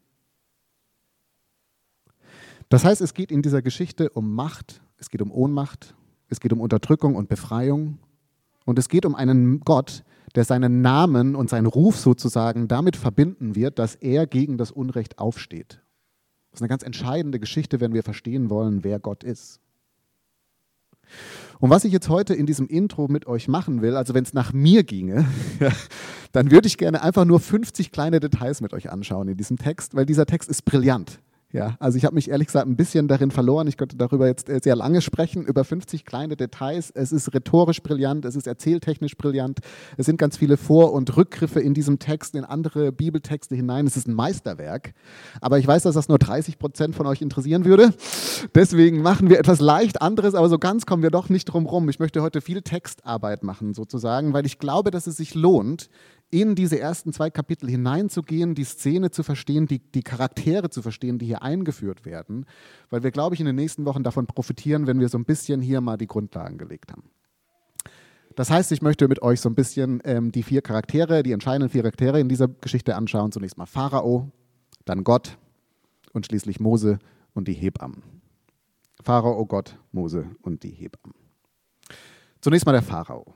Das 2.69 2.85
heißt, 2.85 3.01
es 3.01 3.15
geht 3.15 3.31
in 3.31 3.41
dieser 3.41 3.61
Geschichte 3.63 4.11
um 4.11 4.33
Macht, 4.33 4.81
es 4.97 5.09
geht 5.09 5.21
um 5.21 5.31
Ohnmacht, 5.31 5.95
es 6.29 6.39
geht 6.39 6.53
um 6.53 6.61
Unterdrückung 6.61 7.15
und 7.15 7.27
Befreiung 7.27 7.97
und 8.65 8.77
es 8.77 8.89
geht 8.89 9.05
um 9.05 9.15
einen 9.15 9.61
Gott, 9.61 10.03
der 10.35 10.45
seinen 10.45 10.81
Namen 10.81 11.35
und 11.35 11.49
seinen 11.49 11.65
Ruf 11.65 11.97
sozusagen 11.97 12.67
damit 12.67 12.95
verbinden 12.95 13.55
wird, 13.55 13.79
dass 13.79 13.95
er 13.95 14.27
gegen 14.27 14.57
das 14.59 14.71
Unrecht 14.71 15.17
aufsteht. 15.17 15.81
Das 16.51 16.59
ist 16.59 16.61
eine 16.61 16.69
ganz 16.69 16.83
entscheidende 16.83 17.39
Geschichte, 17.39 17.79
wenn 17.79 17.93
wir 17.93 18.03
verstehen 18.03 18.51
wollen, 18.51 18.83
wer 18.83 18.99
Gott 18.99 19.23
ist. 19.23 19.59
Und 21.59 21.71
was 21.71 21.83
ich 21.85 21.91
jetzt 21.91 22.09
heute 22.09 22.35
in 22.35 22.45
diesem 22.45 22.67
Intro 22.67 23.07
mit 23.07 23.25
euch 23.25 23.47
machen 23.47 23.81
will, 23.81 23.95
also 23.95 24.13
wenn 24.13 24.23
es 24.23 24.33
nach 24.33 24.53
mir 24.53 24.83
ginge, 24.83 25.25
dann 26.31 26.51
würde 26.51 26.67
ich 26.67 26.77
gerne 26.77 27.01
einfach 27.01 27.25
nur 27.25 27.39
50 27.39 27.91
kleine 27.91 28.19
Details 28.19 28.61
mit 28.61 28.73
euch 28.73 28.91
anschauen 28.91 29.27
in 29.27 29.37
diesem 29.37 29.57
Text, 29.57 29.95
weil 29.95 30.05
dieser 30.05 30.27
Text 30.27 30.49
ist 30.49 30.63
brillant. 30.63 31.19
Ja, 31.51 31.75
also 31.79 31.97
ich 31.97 32.05
habe 32.05 32.13
mich 32.13 32.29
ehrlich 32.29 32.45
gesagt 32.45 32.67
ein 32.67 32.75
bisschen 32.75 33.07
darin 33.07 33.31
verloren. 33.31 33.67
Ich 33.67 33.75
könnte 33.75 33.97
darüber 33.97 34.27
jetzt 34.27 34.49
äh, 34.49 34.59
sehr 34.63 34.75
lange 34.75 35.01
sprechen, 35.01 35.43
über 35.43 35.63
50 35.63 36.05
kleine 36.05 36.35
Details. 36.35 36.91
Es 36.91 37.11
ist 37.11 37.33
rhetorisch 37.33 37.81
brillant, 37.81 38.23
es 38.25 38.35
ist 38.35 38.45
erzähltechnisch 38.45 39.17
brillant. 39.17 39.59
Es 39.97 40.05
sind 40.05 40.17
ganz 40.17 40.37
viele 40.37 40.57
Vor- 40.57 40.93
und 40.93 41.17
Rückgriffe 41.17 41.59
in 41.59 41.73
diesem 41.73 41.97
Text, 41.97 42.35
in 42.35 42.45
andere 42.45 42.91
Bibeltexte 42.91 43.55
hinein. 43.55 43.87
Es 43.87 43.97
ist 43.97 44.07
ein 44.07 44.13
Meisterwerk. 44.13 44.93
Aber 45.41 45.57
ich 45.57 45.65
weiß, 45.65 45.83
dass 45.83 45.95
das 45.95 46.07
nur 46.07 46.19
30 46.19 46.59
Prozent 46.59 46.95
von 46.95 47.07
euch 47.07 47.23
interessieren 47.23 47.65
würde. 47.65 47.95
Deswegen 48.53 49.01
machen 49.01 49.31
wir 49.31 49.39
etwas 49.39 49.59
leicht 49.59 50.03
anderes, 50.03 50.35
aber 50.35 50.49
so 50.49 50.59
ganz 50.59 50.85
kommen 50.85 51.01
wir 51.01 51.09
doch 51.09 51.29
nicht 51.29 51.45
drum 51.45 51.65
rum. 51.65 51.89
Ich 51.89 51.97
möchte 51.97 52.21
heute 52.21 52.41
viel 52.41 52.61
Textarbeit 52.61 53.41
machen, 53.41 53.73
sozusagen, 53.73 54.33
weil 54.33 54.45
ich 54.45 54.59
glaube, 54.59 54.91
dass 54.91 55.07
es 55.07 55.17
sich 55.17 55.33
lohnt, 55.33 55.89
in 56.31 56.55
diese 56.55 56.79
ersten 56.79 57.11
zwei 57.11 57.29
Kapitel 57.29 57.69
hineinzugehen, 57.69 58.53
die 58.53 58.63
Szene 58.63 59.11
zu 59.11 59.23
verstehen, 59.23 59.65
die, 59.65 59.79
die 59.79 60.03
Charaktere 60.03 60.69
zu 60.69 60.81
verstehen, 60.81 61.17
die 61.17 61.25
hier 61.25 61.41
eingeführt 61.41 62.05
werden, 62.05 62.45
weil 62.89 63.03
wir, 63.03 63.11
glaube 63.11 63.35
ich, 63.35 63.39
in 63.39 63.47
den 63.47 63.55
nächsten 63.55 63.85
Wochen 63.85 64.03
davon 64.03 64.27
profitieren, 64.27 64.85
wenn 64.85 64.99
wir 64.99 65.09
so 65.09 65.17
ein 65.17 65.25
bisschen 65.25 65.61
hier 65.61 65.81
mal 65.81 65.97
die 65.97 66.07
Grundlagen 66.07 66.57
gelegt 66.57 66.91
haben. 66.91 67.09
Das 68.35 68.51
heißt, 68.51 68.71
ich 68.71 68.81
möchte 68.81 69.07
mit 69.07 69.21
euch 69.21 69.41
so 69.41 69.49
ein 69.49 69.55
bisschen 69.55 70.01
ähm, 70.05 70.31
die 70.31 70.43
vier 70.43 70.61
Charaktere, 70.61 71.23
die 71.23 71.31
entscheidenden 71.31 71.69
vier 71.69 71.81
Charaktere 71.81 72.19
in 72.19 72.29
dieser 72.29 72.47
Geschichte 72.47 72.95
anschauen. 72.95 73.31
Zunächst 73.31 73.57
mal 73.57 73.65
Pharao, 73.65 74.31
dann 74.85 75.03
Gott 75.03 75.37
und 76.13 76.25
schließlich 76.25 76.59
Mose 76.59 76.99
und 77.33 77.47
die 77.47 77.53
Hebammen. 77.53 78.03
Pharao, 79.03 79.45
Gott, 79.45 79.77
Mose 79.91 80.27
und 80.41 80.63
die 80.63 80.69
Hebammen. 80.69 81.15
Zunächst 82.39 82.65
mal 82.65 82.71
der 82.71 82.81
Pharao. 82.81 83.33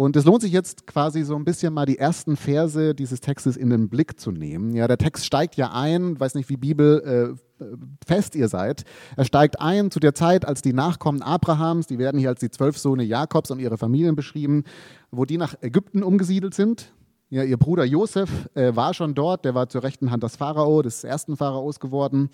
Und 0.00 0.16
es 0.16 0.24
lohnt 0.24 0.40
sich 0.40 0.52
jetzt 0.52 0.86
quasi 0.86 1.24
so 1.24 1.36
ein 1.36 1.44
bisschen 1.44 1.74
mal 1.74 1.84
die 1.84 1.98
ersten 1.98 2.34
Verse 2.34 2.94
dieses 2.94 3.20
Textes 3.20 3.58
in 3.58 3.68
den 3.68 3.90
Blick 3.90 4.18
zu 4.18 4.30
nehmen. 4.30 4.74
Ja, 4.74 4.88
der 4.88 4.96
Text 4.96 5.26
steigt 5.26 5.56
ja 5.56 5.72
ein, 5.74 6.18
weiß 6.18 6.36
nicht, 6.36 6.48
wie 6.48 6.56
Bibel 6.56 7.36
äh, 7.60 7.66
fest 8.06 8.34
ihr 8.34 8.48
seid. 8.48 8.84
Er 9.18 9.26
steigt 9.26 9.60
ein 9.60 9.90
zu 9.90 10.00
der 10.00 10.14
Zeit, 10.14 10.46
als 10.46 10.62
die 10.62 10.72
Nachkommen 10.72 11.20
Abrahams, 11.20 11.86
die 11.86 11.98
werden 11.98 12.18
hier 12.18 12.30
als 12.30 12.40
die 12.40 12.48
zwölf 12.48 12.78
Söhne 12.78 13.02
Jakobs 13.02 13.50
und 13.50 13.58
ihre 13.58 13.76
Familien 13.76 14.16
beschrieben, 14.16 14.64
wo 15.10 15.26
die 15.26 15.36
nach 15.36 15.54
Ägypten 15.60 16.02
umgesiedelt 16.02 16.54
sind. 16.54 16.94
Ja, 17.28 17.42
ihr 17.42 17.58
Bruder 17.58 17.84
Josef 17.84 18.48
äh, 18.54 18.74
war 18.74 18.94
schon 18.94 19.14
dort, 19.14 19.44
der 19.44 19.54
war 19.54 19.68
zur 19.68 19.82
rechten 19.82 20.10
Hand 20.10 20.22
des 20.22 20.34
Pharao, 20.36 20.80
des 20.80 21.04
ersten 21.04 21.36
Pharaos 21.36 21.78
geworden. 21.78 22.30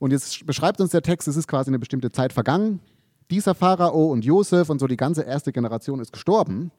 Und 0.00 0.10
jetzt 0.10 0.44
beschreibt 0.46 0.80
uns 0.80 0.90
der 0.90 1.02
Text, 1.02 1.28
es 1.28 1.36
ist 1.36 1.46
quasi 1.46 1.70
eine 1.70 1.78
bestimmte 1.78 2.10
Zeit 2.10 2.32
vergangen. 2.32 2.80
Dieser 3.30 3.54
Pharao 3.54 4.10
und 4.10 4.24
Josef 4.24 4.68
und 4.68 4.80
so 4.80 4.88
die 4.88 4.96
ganze 4.96 5.22
erste 5.22 5.52
Generation 5.52 6.00
ist 6.00 6.12
gestorben. 6.12 6.72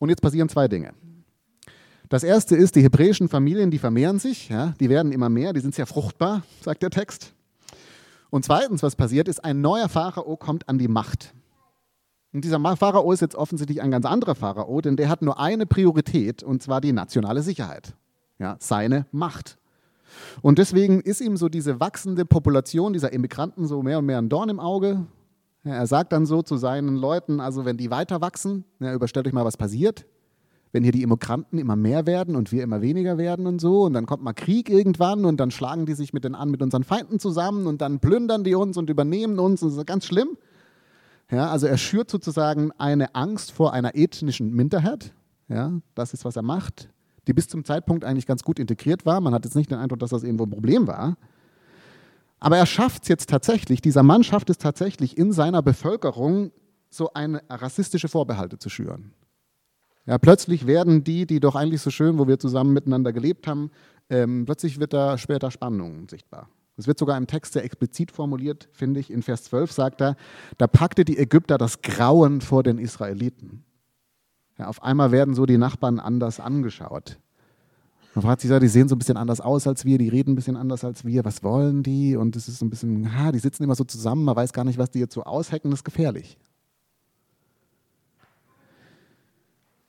Und 0.00 0.08
jetzt 0.08 0.22
passieren 0.22 0.48
zwei 0.48 0.66
Dinge. 0.66 0.92
Das 2.08 2.24
erste 2.24 2.56
ist, 2.56 2.74
die 2.74 2.82
hebräischen 2.82 3.28
Familien, 3.28 3.70
die 3.70 3.78
vermehren 3.78 4.18
sich, 4.18 4.48
ja, 4.48 4.74
die 4.80 4.88
werden 4.88 5.12
immer 5.12 5.28
mehr, 5.28 5.52
die 5.52 5.60
sind 5.60 5.76
sehr 5.76 5.86
fruchtbar, 5.86 6.42
sagt 6.60 6.82
der 6.82 6.90
Text. 6.90 7.32
Und 8.30 8.44
zweitens, 8.44 8.82
was 8.82 8.96
passiert 8.96 9.28
ist, 9.28 9.44
ein 9.44 9.60
neuer 9.60 9.88
Pharao 9.88 10.36
kommt 10.36 10.68
an 10.68 10.78
die 10.78 10.88
Macht. 10.88 11.32
Und 12.32 12.44
dieser 12.44 12.58
Pharao 12.76 13.12
ist 13.12 13.20
jetzt 13.20 13.36
offensichtlich 13.36 13.80
ein 13.80 13.92
ganz 13.92 14.06
anderer 14.06 14.34
Pharao, 14.34 14.80
denn 14.80 14.96
der 14.96 15.08
hat 15.08 15.22
nur 15.22 15.38
eine 15.38 15.66
Priorität, 15.66 16.42
und 16.42 16.62
zwar 16.62 16.80
die 16.80 16.92
nationale 16.92 17.42
Sicherheit, 17.42 17.94
ja, 18.38 18.56
seine 18.58 19.06
Macht. 19.12 19.58
Und 20.42 20.58
deswegen 20.58 21.00
ist 21.00 21.20
ihm 21.20 21.36
so 21.36 21.48
diese 21.48 21.78
wachsende 21.78 22.24
Population 22.24 22.92
dieser 22.92 23.12
Immigranten 23.12 23.66
so 23.66 23.82
mehr 23.82 23.98
und 23.98 24.06
mehr 24.06 24.18
ein 24.18 24.28
Dorn 24.28 24.48
im 24.48 24.58
Auge. 24.60 25.06
Er 25.62 25.86
sagt 25.86 26.12
dann 26.12 26.24
so 26.24 26.42
zu 26.42 26.56
seinen 26.56 26.96
Leuten, 26.96 27.40
also 27.40 27.64
wenn 27.64 27.76
die 27.76 27.90
weiter 27.90 28.20
wachsen, 28.20 28.64
ja, 28.78 28.94
überstellt 28.94 29.26
euch 29.26 29.32
mal, 29.32 29.44
was 29.44 29.56
passiert. 29.56 30.06
Wenn 30.72 30.84
hier 30.84 30.92
die 30.92 31.02
Immigranten 31.02 31.58
immer 31.58 31.76
mehr 31.76 32.06
werden 32.06 32.36
und 32.36 32.52
wir 32.52 32.62
immer 32.62 32.80
weniger 32.80 33.18
werden 33.18 33.46
und 33.46 33.60
so, 33.60 33.82
und 33.82 33.92
dann 33.92 34.06
kommt 34.06 34.22
mal 34.22 34.32
Krieg 34.32 34.70
irgendwann 34.70 35.24
und 35.24 35.38
dann 35.38 35.50
schlagen 35.50 35.84
die 35.84 35.94
sich 35.94 36.12
mit, 36.12 36.24
den, 36.24 36.34
an, 36.34 36.50
mit 36.50 36.62
unseren 36.62 36.84
Feinden 36.84 37.18
zusammen 37.18 37.66
und 37.66 37.80
dann 37.80 37.98
plündern 37.98 38.44
die 38.44 38.54
uns 38.54 38.76
und 38.76 38.88
übernehmen 38.88 39.38
uns. 39.38 39.62
Und 39.62 39.70
das 39.70 39.78
ist 39.78 39.86
ganz 39.86 40.06
schlimm. 40.06 40.38
Ja, 41.30 41.50
also 41.50 41.66
er 41.66 41.76
schürt 41.76 42.10
sozusagen 42.10 42.72
eine 42.78 43.14
Angst 43.14 43.52
vor 43.52 43.72
einer 43.72 43.94
ethnischen 43.94 44.52
Minderheit. 44.52 45.12
Ja, 45.48 45.72
das 45.94 46.14
ist, 46.14 46.24
was 46.24 46.36
er 46.36 46.42
macht, 46.42 46.88
die 47.26 47.32
bis 47.32 47.48
zum 47.48 47.64
Zeitpunkt 47.64 48.04
eigentlich 48.04 48.26
ganz 48.26 48.44
gut 48.44 48.58
integriert 48.58 49.04
war. 49.04 49.20
Man 49.20 49.34
hat 49.34 49.44
jetzt 49.44 49.56
nicht 49.56 49.70
den 49.70 49.78
Eindruck, 49.78 49.98
dass 49.98 50.10
das 50.10 50.22
irgendwo 50.22 50.44
ein 50.44 50.50
Problem 50.50 50.86
war. 50.86 51.16
Aber 52.40 52.56
er 52.56 52.66
schafft 52.66 53.02
es 53.02 53.08
jetzt 53.08 53.28
tatsächlich, 53.28 53.82
dieser 53.82 54.02
Mann 54.02 54.24
schafft 54.24 54.50
es 54.50 54.58
tatsächlich, 54.58 55.16
in 55.16 55.32
seiner 55.32 55.62
Bevölkerung 55.62 56.52
so 56.88 57.12
eine 57.12 57.42
rassistische 57.48 58.08
Vorbehalte 58.08 58.58
zu 58.58 58.70
schüren. 58.70 59.12
Ja, 60.06 60.18
plötzlich 60.18 60.66
werden 60.66 61.04
die, 61.04 61.26
die 61.26 61.38
doch 61.38 61.54
eigentlich 61.54 61.82
so 61.82 61.90
schön, 61.90 62.18
wo 62.18 62.26
wir 62.26 62.38
zusammen 62.38 62.72
miteinander 62.72 63.12
gelebt 63.12 63.46
haben, 63.46 63.70
ähm, 64.08 64.44
plötzlich 64.46 64.80
wird 64.80 64.92
da 64.92 65.18
später 65.18 65.50
Spannung 65.50 66.08
sichtbar. 66.08 66.48
Es 66.76 66.86
wird 66.86 66.98
sogar 66.98 67.18
im 67.18 67.26
Text 67.26 67.52
sehr 67.52 67.62
explizit 67.62 68.10
formuliert, 68.10 68.68
finde 68.72 69.00
ich. 69.00 69.10
In 69.10 69.22
Vers 69.22 69.44
12 69.44 69.70
sagt 69.70 70.00
er, 70.00 70.16
da 70.56 70.66
packte 70.66 71.04
die 71.04 71.18
Ägypter 71.18 71.58
das 71.58 71.82
Grauen 71.82 72.40
vor 72.40 72.62
den 72.62 72.78
Israeliten. 72.78 73.64
Ja, 74.58 74.66
auf 74.66 74.82
einmal 74.82 75.12
werden 75.12 75.34
so 75.34 75.44
die 75.44 75.58
Nachbarn 75.58 76.00
anders 76.00 76.40
angeschaut. 76.40 77.18
Man 78.14 78.22
fragt 78.24 78.40
sich, 78.40 78.50
ja, 78.50 78.58
die 78.58 78.68
sehen 78.68 78.88
so 78.88 78.96
ein 78.96 78.98
bisschen 78.98 79.16
anders 79.16 79.40
aus 79.40 79.66
als 79.68 79.84
wir, 79.84 79.96
die 79.96 80.08
reden 80.08 80.32
ein 80.32 80.34
bisschen 80.34 80.56
anders 80.56 80.84
als 80.84 81.04
wir, 81.04 81.24
was 81.24 81.44
wollen 81.44 81.84
die? 81.84 82.16
Und 82.16 82.34
es 82.34 82.48
ist 82.48 82.58
so 82.58 82.66
ein 82.66 82.70
bisschen, 82.70 83.16
ha, 83.16 83.30
die 83.30 83.38
sitzen 83.38 83.62
immer 83.62 83.76
so 83.76 83.84
zusammen, 83.84 84.24
man 84.24 84.34
weiß 84.34 84.52
gar 84.52 84.64
nicht, 84.64 84.78
was 84.78 84.90
die 84.90 84.98
jetzt 84.98 85.14
so 85.14 85.22
aushecken, 85.22 85.70
das 85.70 85.80
ist 85.80 85.84
gefährlich. 85.84 86.36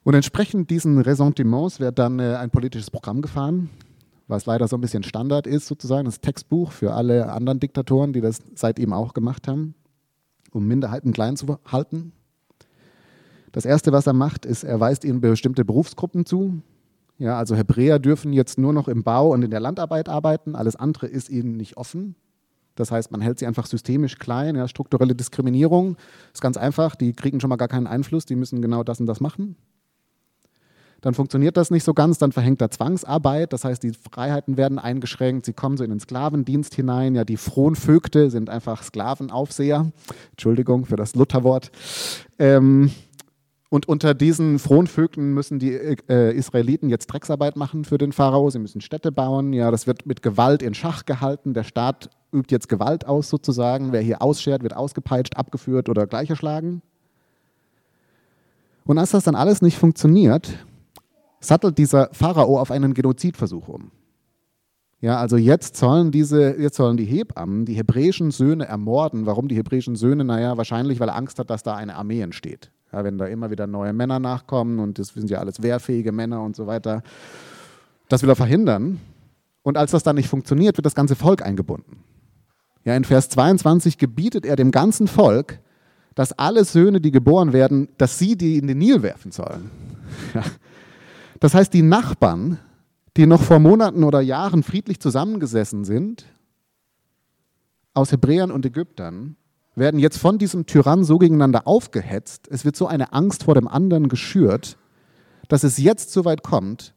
Und 0.04 0.14
entsprechend 0.14 0.70
diesen 0.70 0.98
Ressentiments 0.98 1.80
wird 1.80 1.98
dann 1.98 2.18
äh, 2.18 2.34
ein 2.36 2.50
politisches 2.50 2.90
Programm 2.90 3.22
gefahren, 3.22 3.70
was 4.28 4.46
leider 4.46 4.68
so 4.68 4.76
ein 4.76 4.80
bisschen 4.80 5.02
Standard 5.02 5.46
ist, 5.46 5.66
sozusagen, 5.66 6.04
das 6.04 6.20
Textbuch 6.20 6.72
für 6.72 6.94
alle 6.94 7.30
anderen 7.32 7.60
Diktatoren, 7.60 8.12
die 8.12 8.20
das 8.20 8.38
seit 8.54 8.78
ihm 8.78 8.92
auch 8.92 9.14
gemacht 9.14 9.48
haben, 9.48 9.74
um 10.52 10.66
Minderheiten 10.66 11.12
klein 11.12 11.36
zu 11.36 11.58
halten. 11.66 12.12
Das 13.50 13.64
Erste, 13.64 13.92
was 13.92 14.06
er 14.06 14.12
macht, 14.12 14.46
ist, 14.46 14.64
er 14.64 14.80
weist 14.80 15.04
ihnen 15.04 15.20
bestimmte 15.20 15.64
Berufsgruppen 15.64 16.24
zu, 16.24 16.62
ja, 17.22 17.38
also 17.38 17.54
Hebräer 17.54 18.00
dürfen 18.00 18.32
jetzt 18.32 18.58
nur 18.58 18.72
noch 18.72 18.88
im 18.88 19.04
Bau 19.04 19.28
und 19.28 19.44
in 19.44 19.50
der 19.52 19.60
Landarbeit 19.60 20.08
arbeiten, 20.08 20.56
alles 20.56 20.74
andere 20.74 21.06
ist 21.06 21.30
ihnen 21.30 21.56
nicht 21.56 21.76
offen. 21.76 22.16
Das 22.74 22.90
heißt, 22.90 23.12
man 23.12 23.20
hält 23.20 23.38
sie 23.38 23.46
einfach 23.46 23.66
systemisch 23.66 24.18
klein, 24.18 24.56
ja, 24.56 24.66
strukturelle 24.66 25.14
Diskriminierung 25.14 25.96
ist 26.32 26.40
ganz 26.40 26.56
einfach, 26.56 26.96
die 26.96 27.12
kriegen 27.12 27.38
schon 27.38 27.48
mal 27.48 27.56
gar 27.56 27.68
keinen 27.68 27.86
Einfluss, 27.86 28.24
die 28.24 28.34
müssen 28.34 28.60
genau 28.60 28.82
das 28.82 28.98
und 28.98 29.06
das 29.06 29.20
machen. 29.20 29.54
Dann 31.00 31.14
funktioniert 31.14 31.56
das 31.56 31.70
nicht 31.70 31.84
so 31.84 31.94
ganz, 31.94 32.18
dann 32.18 32.32
verhängt 32.32 32.60
er 32.60 32.72
Zwangsarbeit, 32.72 33.52
das 33.52 33.64
heißt, 33.64 33.84
die 33.84 33.92
Freiheiten 33.92 34.56
werden 34.56 34.80
eingeschränkt, 34.80 35.46
sie 35.46 35.52
kommen 35.52 35.76
so 35.76 35.84
in 35.84 35.90
den 35.90 36.00
Sklavendienst 36.00 36.74
hinein, 36.74 37.14
ja, 37.14 37.24
die 37.24 37.36
Fronvögte 37.36 38.30
sind 38.30 38.50
einfach 38.50 38.82
Sklavenaufseher, 38.82 39.92
Entschuldigung 40.30 40.86
für 40.86 40.96
das 40.96 41.14
Lutherwort. 41.14 41.70
Ähm, 42.40 42.90
und 43.72 43.88
unter 43.88 44.12
diesen 44.12 44.58
Fronvögten 44.58 45.32
müssen 45.32 45.58
die 45.58 45.72
äh, 45.72 46.36
Israeliten 46.36 46.90
jetzt 46.90 47.06
Drecksarbeit 47.06 47.56
machen 47.56 47.86
für 47.86 47.96
den 47.96 48.12
Pharao. 48.12 48.50
Sie 48.50 48.58
müssen 48.58 48.82
Städte 48.82 49.10
bauen. 49.10 49.54
Ja, 49.54 49.70
das 49.70 49.86
wird 49.86 50.04
mit 50.04 50.20
Gewalt 50.20 50.60
in 50.60 50.74
Schach 50.74 51.06
gehalten. 51.06 51.54
Der 51.54 51.64
Staat 51.64 52.10
übt 52.34 52.54
jetzt 52.54 52.68
Gewalt 52.68 53.06
aus 53.06 53.30
sozusagen. 53.30 53.90
Wer 53.92 54.02
hier 54.02 54.20
ausschert, 54.20 54.62
wird 54.62 54.76
ausgepeitscht, 54.76 55.38
abgeführt 55.38 55.88
oder 55.88 56.06
gleich 56.06 56.28
erschlagen. 56.28 56.82
Und 58.84 58.98
als 58.98 59.12
das 59.12 59.24
dann 59.24 59.36
alles 59.36 59.62
nicht 59.62 59.78
funktioniert, 59.78 60.50
sattelt 61.40 61.78
dieser 61.78 62.10
Pharao 62.12 62.60
auf 62.60 62.70
einen 62.70 62.92
Genozidversuch 62.92 63.68
um. 63.68 63.90
Ja, 65.00 65.16
also 65.16 65.38
jetzt 65.38 65.78
sollen 65.78 66.10
diese, 66.10 66.60
jetzt 66.60 66.76
sollen 66.76 66.98
die 66.98 67.06
Hebammen 67.06 67.64
die 67.64 67.72
hebräischen 67.72 68.32
Söhne 68.32 68.66
ermorden. 68.66 69.24
Warum 69.24 69.48
die 69.48 69.56
hebräischen 69.56 69.96
Söhne? 69.96 70.24
Naja, 70.24 70.58
wahrscheinlich, 70.58 71.00
weil 71.00 71.08
er 71.08 71.16
Angst 71.16 71.38
hat, 71.38 71.48
dass 71.48 71.62
da 71.62 71.74
eine 71.74 71.96
Armee 71.96 72.20
entsteht. 72.20 72.70
Ja, 72.92 73.04
wenn 73.04 73.18
da 73.18 73.26
immer 73.26 73.50
wieder 73.50 73.66
neue 73.66 73.92
Männer 73.92 74.18
nachkommen 74.18 74.78
und 74.78 74.98
das 74.98 75.08
sind 75.08 75.30
ja 75.30 75.38
alles 75.38 75.62
wehrfähige 75.62 76.12
Männer 76.12 76.42
und 76.42 76.56
so 76.56 76.66
weiter. 76.66 77.02
Das 78.08 78.22
will 78.22 78.28
er 78.28 78.36
verhindern. 78.36 79.00
Und 79.62 79.78
als 79.78 79.92
das 79.92 80.02
dann 80.02 80.16
nicht 80.16 80.28
funktioniert, 80.28 80.76
wird 80.76 80.86
das 80.86 80.94
ganze 80.94 81.16
Volk 81.16 81.42
eingebunden. 81.42 81.98
Ja, 82.84 82.96
in 82.96 83.04
Vers 83.04 83.28
22 83.30 83.96
gebietet 83.96 84.44
er 84.44 84.56
dem 84.56 84.72
ganzen 84.72 85.08
Volk, 85.08 85.60
dass 86.14 86.32
alle 86.32 86.64
Söhne, 86.64 87.00
die 87.00 87.12
geboren 87.12 87.52
werden, 87.52 87.88
dass 87.96 88.18
sie 88.18 88.36
die 88.36 88.58
in 88.58 88.66
den 88.66 88.78
Nil 88.78 89.02
werfen 89.02 89.32
sollen. 89.32 89.70
Ja. 90.34 90.42
Das 91.40 91.54
heißt, 91.54 91.72
die 91.72 91.82
Nachbarn 91.82 92.58
die 93.16 93.26
noch 93.26 93.42
vor 93.42 93.58
Monaten 93.58 94.04
oder 94.04 94.20
Jahren 94.20 94.62
friedlich 94.62 95.00
zusammengesessen 95.00 95.84
sind, 95.84 96.24
aus 97.94 98.10
Hebräern 98.10 98.50
und 98.50 98.64
Ägyptern, 98.64 99.36
werden 99.74 99.98
jetzt 99.98 100.18
von 100.18 100.38
diesem 100.38 100.66
Tyrann 100.66 101.04
so 101.04 101.18
gegeneinander 101.18 101.66
aufgehetzt, 101.66 102.48
es 102.50 102.64
wird 102.64 102.76
so 102.76 102.86
eine 102.86 103.12
Angst 103.12 103.44
vor 103.44 103.54
dem 103.54 103.68
anderen 103.68 104.08
geschürt, 104.08 104.76
dass 105.48 105.64
es 105.64 105.78
jetzt 105.78 106.12
so 106.12 106.24
weit 106.24 106.42
kommt, 106.42 106.94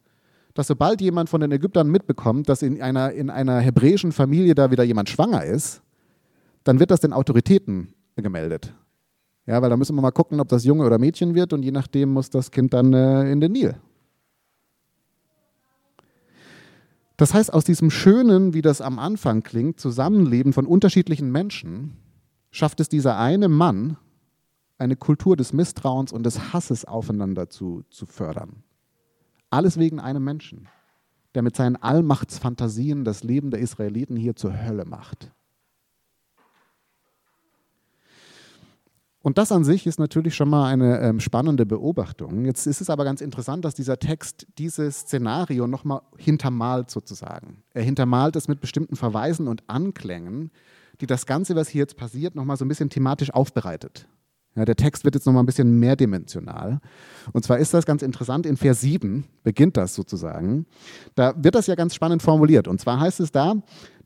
dass 0.54 0.66
sobald 0.66 1.00
jemand 1.00 1.28
von 1.28 1.40
den 1.40 1.52
Ägyptern 1.52 1.88
mitbekommt, 1.88 2.48
dass 2.48 2.62
in 2.62 2.80
einer, 2.80 3.12
in 3.12 3.30
einer 3.30 3.60
hebräischen 3.60 4.12
Familie 4.12 4.54
da 4.54 4.70
wieder 4.70 4.84
jemand 4.84 5.08
schwanger 5.08 5.44
ist, 5.44 5.82
dann 6.64 6.80
wird 6.80 6.90
das 6.90 7.00
den 7.00 7.12
Autoritäten 7.12 7.94
gemeldet. 8.16 8.74
Ja, 9.46 9.62
weil 9.62 9.70
da 9.70 9.76
müssen 9.76 9.94
wir 9.94 10.02
mal 10.02 10.10
gucken, 10.10 10.40
ob 10.40 10.48
das 10.48 10.64
Junge 10.64 10.84
oder 10.84 10.98
Mädchen 10.98 11.34
wird 11.34 11.52
und 11.52 11.62
je 11.62 11.70
nachdem 11.70 12.10
muss 12.10 12.30
das 12.30 12.50
Kind 12.50 12.74
dann 12.74 12.92
äh, 12.92 13.30
in 13.30 13.40
den 13.40 13.52
Nil. 13.52 13.76
Das 17.16 17.32
heißt, 17.32 17.52
aus 17.52 17.64
diesem 17.64 17.90
schönen, 17.90 18.52
wie 18.52 18.62
das 18.62 18.80
am 18.80 18.98
Anfang 18.98 19.42
klingt, 19.42 19.80
Zusammenleben 19.80 20.52
von 20.52 20.66
unterschiedlichen 20.66 21.30
Menschen, 21.30 21.96
schafft 22.56 22.80
es 22.80 22.88
dieser 22.88 23.18
eine 23.18 23.48
Mann, 23.48 23.98
eine 24.78 24.96
Kultur 24.96 25.36
des 25.36 25.52
Misstrauens 25.52 26.10
und 26.12 26.24
des 26.24 26.52
Hasses 26.52 26.84
aufeinander 26.84 27.50
zu, 27.50 27.84
zu 27.90 28.06
fördern. 28.06 28.62
Alles 29.50 29.78
wegen 29.78 30.00
einem 30.00 30.24
Menschen, 30.24 30.68
der 31.34 31.42
mit 31.42 31.54
seinen 31.54 31.76
Allmachtsfantasien 31.76 33.04
das 33.04 33.22
Leben 33.22 33.50
der 33.50 33.60
Israeliten 33.60 34.16
hier 34.16 34.36
zur 34.36 34.58
Hölle 34.64 34.86
macht. 34.86 35.30
Und 39.20 39.38
das 39.38 39.50
an 39.50 39.64
sich 39.64 39.86
ist 39.86 39.98
natürlich 39.98 40.34
schon 40.36 40.48
mal 40.48 40.70
eine 40.70 41.00
ähm, 41.00 41.20
spannende 41.20 41.66
Beobachtung. 41.66 42.44
Jetzt 42.44 42.66
ist 42.66 42.80
es 42.80 42.88
aber 42.88 43.04
ganz 43.04 43.20
interessant, 43.20 43.64
dass 43.64 43.74
dieser 43.74 43.98
Text 43.98 44.46
dieses 44.56 45.00
Szenario 45.00 45.66
nochmal 45.66 46.02
hintermalt 46.16 46.90
sozusagen. 46.90 47.64
Er 47.74 47.82
hintermalt 47.82 48.36
es 48.36 48.46
mit 48.46 48.60
bestimmten 48.60 48.94
Verweisen 48.94 49.48
und 49.48 49.68
Anklängen, 49.68 50.52
die 51.00 51.06
das 51.06 51.26
Ganze, 51.26 51.56
was 51.56 51.68
hier 51.68 51.80
jetzt 51.80 51.96
passiert, 51.96 52.34
nochmal 52.34 52.56
so 52.56 52.64
ein 52.64 52.68
bisschen 52.68 52.90
thematisch 52.90 53.30
aufbereitet. 53.30 54.08
Ja, 54.54 54.64
der 54.64 54.76
Text 54.76 55.04
wird 55.04 55.14
jetzt 55.14 55.26
nochmal 55.26 55.42
ein 55.42 55.46
bisschen 55.46 55.78
mehrdimensional. 55.78 56.80
Und 57.32 57.44
zwar 57.44 57.58
ist 57.58 57.74
das 57.74 57.84
ganz 57.84 58.00
interessant, 58.02 58.46
in 58.46 58.56
Vers 58.56 58.80
7 58.80 59.24
beginnt 59.42 59.76
das 59.76 59.94
sozusagen. 59.94 60.64
Da 61.14 61.34
wird 61.36 61.54
das 61.54 61.66
ja 61.66 61.74
ganz 61.74 61.94
spannend 61.94 62.22
formuliert. 62.22 62.66
Und 62.66 62.80
zwar 62.80 62.98
heißt 62.98 63.20
es 63.20 63.30
da, 63.30 63.56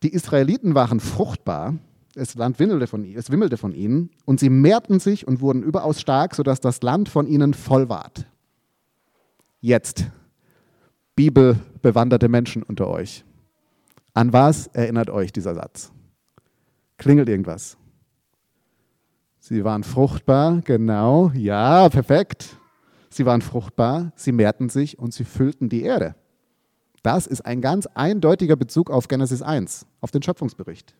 die 0.02 0.12
Israeliten 0.12 0.74
waren 0.74 0.98
fruchtbar 0.98 1.78
das 2.14 2.34
Land 2.34 2.58
wimmelte 2.58 2.86
von, 2.86 3.04
es 3.04 3.30
wimmelte 3.30 3.56
von 3.56 3.72
ihnen 3.72 4.10
und 4.24 4.40
sie 4.40 4.50
mehrten 4.50 4.98
sich 4.98 5.28
und 5.28 5.40
wurden 5.40 5.62
überaus 5.62 6.00
stark, 6.00 6.34
sodass 6.34 6.60
das 6.60 6.82
Land 6.82 7.08
von 7.08 7.26
ihnen 7.26 7.54
voll 7.54 7.88
ward. 7.88 8.26
Jetzt, 9.60 10.06
bibelbewanderte 11.14 12.28
Menschen 12.28 12.62
unter 12.62 12.88
euch. 12.88 13.24
An 14.14 14.32
was 14.32 14.66
erinnert 14.68 15.10
euch 15.10 15.32
dieser 15.32 15.54
Satz? 15.54 15.92
Klingelt 17.00 17.30
irgendwas? 17.30 17.78
Sie 19.38 19.64
waren 19.64 19.84
fruchtbar, 19.84 20.60
genau, 20.60 21.30
ja, 21.34 21.88
perfekt. 21.88 22.58
Sie 23.08 23.24
waren 23.24 23.40
fruchtbar, 23.40 24.12
sie 24.16 24.32
mehrten 24.32 24.68
sich 24.68 24.98
und 24.98 25.14
sie 25.14 25.24
füllten 25.24 25.70
die 25.70 25.82
Erde. 25.82 26.14
Das 27.02 27.26
ist 27.26 27.40
ein 27.40 27.62
ganz 27.62 27.86
eindeutiger 27.86 28.54
Bezug 28.54 28.90
auf 28.90 29.08
Genesis 29.08 29.40
1, 29.40 29.86
auf 30.02 30.10
den 30.10 30.22
Schöpfungsbericht. 30.22 30.94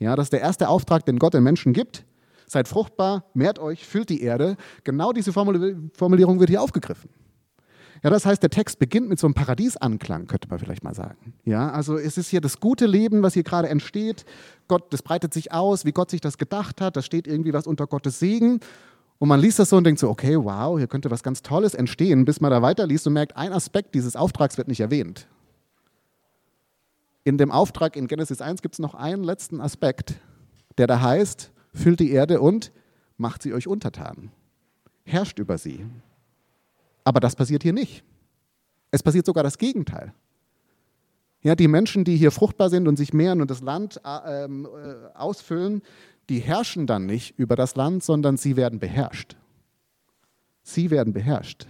Ja, 0.00 0.16
das 0.16 0.26
ist 0.26 0.32
der 0.32 0.40
erste 0.40 0.68
Auftrag, 0.68 1.06
den 1.06 1.20
Gott 1.20 1.34
den 1.34 1.44
Menschen 1.44 1.72
gibt. 1.72 2.04
Seid 2.48 2.66
fruchtbar, 2.66 3.24
mehrt 3.32 3.60
euch, 3.60 3.86
füllt 3.86 4.08
die 4.08 4.22
Erde. 4.22 4.56
Genau 4.82 5.12
diese 5.12 5.32
Formulierung 5.32 6.40
wird 6.40 6.50
hier 6.50 6.62
aufgegriffen. 6.62 7.10
Ja, 8.02 8.10
das 8.10 8.26
heißt, 8.26 8.42
der 8.42 8.50
Text 8.50 8.78
beginnt 8.78 9.08
mit 9.08 9.18
so 9.18 9.26
einem 9.26 9.34
Paradiesanklang, 9.34 10.26
könnte 10.26 10.48
man 10.48 10.58
vielleicht 10.58 10.84
mal 10.84 10.94
sagen. 10.94 11.34
Ja, 11.44 11.70
also 11.70 11.98
es 11.98 12.16
ist 12.16 12.28
hier 12.28 12.40
das 12.40 12.60
gute 12.60 12.86
Leben, 12.86 13.22
was 13.22 13.34
hier 13.34 13.42
gerade 13.42 13.68
entsteht. 13.68 14.24
Gott, 14.68 14.92
das 14.92 15.02
breitet 15.02 15.34
sich 15.34 15.52
aus, 15.52 15.84
wie 15.84 15.92
Gott 15.92 16.10
sich 16.10 16.20
das 16.20 16.38
gedacht 16.38 16.80
hat. 16.80 16.96
Da 16.96 17.02
steht 17.02 17.26
irgendwie 17.26 17.52
was 17.52 17.66
unter 17.66 17.86
Gottes 17.86 18.18
Segen. 18.18 18.60
Und 19.18 19.28
man 19.28 19.40
liest 19.40 19.58
das 19.58 19.70
so 19.70 19.76
und 19.76 19.84
denkt 19.84 19.98
so, 19.98 20.08
okay, 20.08 20.36
wow, 20.36 20.78
hier 20.78 20.86
könnte 20.86 21.10
was 21.10 21.24
ganz 21.24 21.42
Tolles 21.42 21.74
entstehen, 21.74 22.24
bis 22.24 22.40
man 22.40 22.52
da 22.52 22.62
weiterliest 22.62 23.06
und 23.08 23.14
merkt, 23.14 23.36
ein 23.36 23.52
Aspekt 23.52 23.94
dieses 23.94 24.14
Auftrags 24.14 24.58
wird 24.58 24.68
nicht 24.68 24.80
erwähnt. 24.80 25.26
In 27.24 27.36
dem 27.36 27.50
Auftrag 27.50 27.96
in 27.96 28.06
Genesis 28.06 28.40
1 28.40 28.62
gibt 28.62 28.76
es 28.76 28.78
noch 28.78 28.94
einen 28.94 29.24
letzten 29.24 29.60
Aspekt, 29.60 30.14
der 30.78 30.86
da 30.86 31.00
heißt, 31.00 31.50
füllt 31.74 32.00
die 32.00 32.12
Erde 32.12 32.40
und 32.40 32.72
macht 33.16 33.42
sie 33.42 33.52
euch 33.52 33.66
untertan. 33.66 34.30
Herrscht 35.04 35.38
über 35.40 35.58
sie. 35.58 35.84
Aber 37.08 37.20
das 37.20 37.34
passiert 37.34 37.62
hier 37.62 37.72
nicht. 37.72 38.04
Es 38.90 39.02
passiert 39.02 39.24
sogar 39.24 39.42
das 39.42 39.56
Gegenteil. 39.56 40.12
Ja, 41.40 41.54
die 41.54 41.66
Menschen, 41.66 42.04
die 42.04 42.18
hier 42.18 42.30
fruchtbar 42.30 42.68
sind 42.68 42.86
und 42.86 42.96
sich 42.96 43.14
mehren 43.14 43.40
und 43.40 43.50
das 43.50 43.62
Land 43.62 43.98
äh, 44.04 44.44
äh, 44.44 45.14
ausfüllen, 45.14 45.80
die 46.28 46.40
herrschen 46.40 46.86
dann 46.86 47.06
nicht 47.06 47.38
über 47.38 47.56
das 47.56 47.76
Land, 47.76 48.04
sondern 48.04 48.36
sie 48.36 48.56
werden 48.56 48.78
beherrscht. 48.78 49.38
Sie 50.60 50.90
werden 50.90 51.14
beherrscht. 51.14 51.66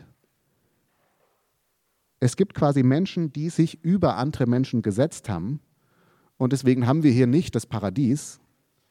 Es 2.19 2.37
gibt 2.37 2.55
quasi 2.55 2.83
Menschen, 2.83 3.33
die 3.33 3.49
sich 3.49 3.85
über 3.85 4.17
andere 4.17 4.47
Menschen 4.47 4.83
gesetzt 4.83 5.29
haben. 5.29 5.61
Und 6.37 6.53
deswegen 6.53 6.89
haben 6.89 7.05
wir 7.05 7.13
hier 7.13 7.29
nicht 7.29 7.55
das 7.55 7.65
Paradies, 7.65 8.41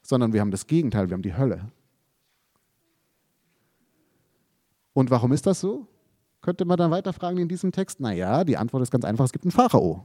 sondern 0.00 0.32
wir 0.32 0.40
haben 0.40 0.50
das 0.50 0.66
Gegenteil, 0.66 1.10
wir 1.10 1.14
haben 1.14 1.20
die 1.20 1.36
Hölle. 1.36 1.70
Und 4.94 5.10
warum 5.10 5.32
ist 5.32 5.44
das 5.44 5.60
so? 5.60 5.86
Könnte 6.40 6.64
man 6.64 6.76
dann 6.76 6.90
weiterfragen 6.90 7.38
in 7.38 7.48
diesem 7.48 7.72
Text? 7.72 8.00
Naja, 8.00 8.44
die 8.44 8.56
Antwort 8.56 8.82
ist 8.82 8.90
ganz 8.90 9.04
einfach, 9.04 9.24
es 9.24 9.32
gibt 9.32 9.44
einen 9.44 9.52
Pharao. 9.52 10.04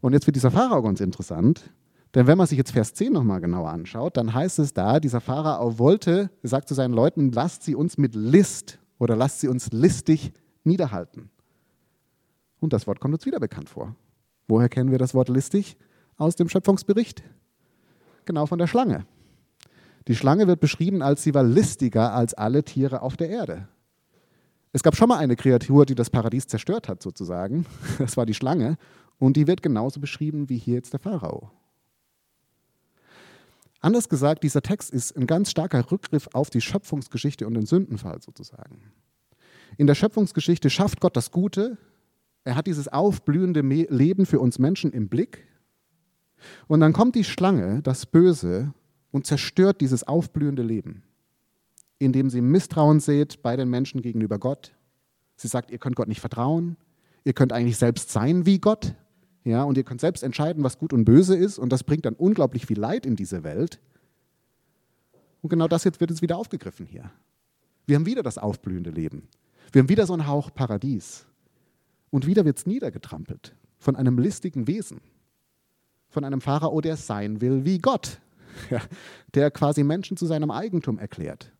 Und 0.00 0.12
jetzt 0.12 0.26
wird 0.26 0.36
dieser 0.36 0.50
Pharao 0.50 0.82
ganz 0.82 1.00
interessant, 1.00 1.72
denn 2.14 2.28
wenn 2.28 2.38
man 2.38 2.46
sich 2.46 2.58
jetzt 2.58 2.70
Vers 2.70 2.94
10 2.94 3.12
nochmal 3.12 3.40
genauer 3.40 3.70
anschaut, 3.70 4.16
dann 4.16 4.32
heißt 4.32 4.60
es 4.60 4.72
da, 4.72 5.00
dieser 5.00 5.20
Pharao 5.20 5.78
wollte, 5.78 6.30
sagt 6.42 6.68
zu 6.68 6.74
seinen 6.74 6.94
Leuten, 6.94 7.32
lasst 7.32 7.64
sie 7.64 7.74
uns 7.74 7.98
mit 7.98 8.14
List 8.14 8.78
oder 8.98 9.16
lasst 9.16 9.40
sie 9.40 9.48
uns 9.48 9.72
listig 9.72 10.32
niederhalten. 10.62 11.30
Und 12.60 12.72
das 12.72 12.86
Wort 12.86 13.00
kommt 13.00 13.14
uns 13.14 13.26
wieder 13.26 13.40
bekannt 13.40 13.68
vor. 13.68 13.96
Woher 14.46 14.68
kennen 14.68 14.90
wir 14.90 14.98
das 14.98 15.12
Wort 15.12 15.28
listig? 15.28 15.76
Aus 16.16 16.36
dem 16.36 16.48
Schöpfungsbericht. 16.48 17.24
Genau 18.24 18.46
von 18.46 18.58
der 18.58 18.68
Schlange. 18.68 19.04
Die 20.06 20.14
Schlange 20.14 20.46
wird 20.46 20.60
beschrieben 20.60 21.02
als 21.02 21.22
sie 21.22 21.34
war 21.34 21.42
listiger 21.42 22.12
als 22.12 22.34
alle 22.34 22.62
Tiere 22.62 23.02
auf 23.02 23.16
der 23.16 23.30
Erde. 23.30 23.68
Es 24.74 24.82
gab 24.82 24.96
schon 24.96 25.08
mal 25.08 25.18
eine 25.18 25.36
Kreatur, 25.36 25.86
die 25.86 25.94
das 25.94 26.10
Paradies 26.10 26.48
zerstört 26.48 26.88
hat, 26.88 27.00
sozusagen. 27.00 27.64
Das 27.98 28.16
war 28.16 28.26
die 28.26 28.34
Schlange. 28.34 28.76
Und 29.20 29.36
die 29.36 29.46
wird 29.46 29.62
genauso 29.62 30.00
beschrieben 30.00 30.48
wie 30.48 30.58
hier 30.58 30.74
jetzt 30.74 30.92
der 30.92 30.98
Pharao. 30.98 31.52
Anders 33.80 34.08
gesagt, 34.08 34.42
dieser 34.42 34.62
Text 34.62 34.90
ist 34.90 35.16
ein 35.16 35.28
ganz 35.28 35.52
starker 35.52 35.92
Rückgriff 35.92 36.28
auf 36.32 36.50
die 36.50 36.60
Schöpfungsgeschichte 36.60 37.46
und 37.46 37.54
den 37.54 37.66
Sündenfall 37.66 38.20
sozusagen. 38.20 38.90
In 39.76 39.86
der 39.86 39.94
Schöpfungsgeschichte 39.94 40.68
schafft 40.70 41.00
Gott 41.00 41.16
das 41.16 41.30
Gute, 41.30 41.78
er 42.42 42.56
hat 42.56 42.66
dieses 42.66 42.88
aufblühende 42.88 43.60
Leben 43.60 44.26
für 44.26 44.40
uns 44.40 44.58
Menschen 44.58 44.90
im 44.90 45.08
Blick. 45.08 45.46
Und 46.66 46.80
dann 46.80 46.92
kommt 46.92 47.14
die 47.14 47.24
Schlange, 47.24 47.80
das 47.82 48.06
Böse, 48.06 48.74
und 49.12 49.24
zerstört 49.24 49.80
dieses 49.80 50.02
aufblühende 50.02 50.64
Leben, 50.64 51.04
indem 52.04 52.30
sie 52.30 52.40
Misstrauen 52.40 53.00
sät 53.00 53.42
bei 53.42 53.56
den 53.56 53.68
Menschen 53.68 54.02
gegenüber 54.02 54.38
Gott. 54.38 54.72
Sie 55.36 55.48
sagt, 55.48 55.70
ihr 55.70 55.78
könnt 55.78 55.96
Gott 55.96 56.08
nicht 56.08 56.20
vertrauen, 56.20 56.76
ihr 57.24 57.32
könnt 57.32 57.52
eigentlich 57.52 57.76
selbst 57.76 58.10
sein 58.10 58.46
wie 58.46 58.58
Gott, 58.58 58.94
ja, 59.42 59.64
und 59.64 59.76
ihr 59.76 59.84
könnt 59.84 60.00
selbst 60.00 60.22
entscheiden, 60.22 60.62
was 60.62 60.78
gut 60.78 60.92
und 60.92 61.04
böse 61.04 61.36
ist, 61.36 61.58
und 61.58 61.70
das 61.70 61.84
bringt 61.84 62.06
dann 62.06 62.14
unglaublich 62.14 62.66
viel 62.66 62.78
Leid 62.78 63.04
in 63.04 63.16
diese 63.16 63.42
Welt. 63.44 63.80
Und 65.42 65.50
genau 65.50 65.68
das 65.68 65.84
jetzt 65.84 66.00
wird 66.00 66.10
jetzt 66.10 66.22
wieder 66.22 66.38
aufgegriffen 66.38 66.86
hier. 66.86 67.10
Wir 67.86 67.96
haben 67.96 68.06
wieder 68.06 68.22
das 68.22 68.38
aufblühende 68.38 68.90
Leben. 68.90 69.28
Wir 69.72 69.80
haben 69.80 69.88
wieder 69.88 70.06
so 70.06 70.14
einen 70.14 70.26
Hauch 70.26 70.54
Paradies. 70.54 71.26
Und 72.10 72.26
wieder 72.26 72.44
wird 72.44 72.58
es 72.58 72.66
niedergetrampelt 72.66 73.54
von 73.76 73.96
einem 73.96 74.18
listigen 74.18 74.66
Wesen, 74.66 75.00
von 76.08 76.24
einem 76.24 76.40
Pharao, 76.40 76.80
der 76.80 76.96
sein 76.96 77.40
will 77.40 77.64
wie 77.64 77.78
Gott, 77.78 78.20
ja, 78.70 78.80
der 79.34 79.50
quasi 79.50 79.82
Menschen 79.82 80.16
zu 80.16 80.24
seinem 80.24 80.50
Eigentum 80.50 80.98
erklärt 80.98 81.53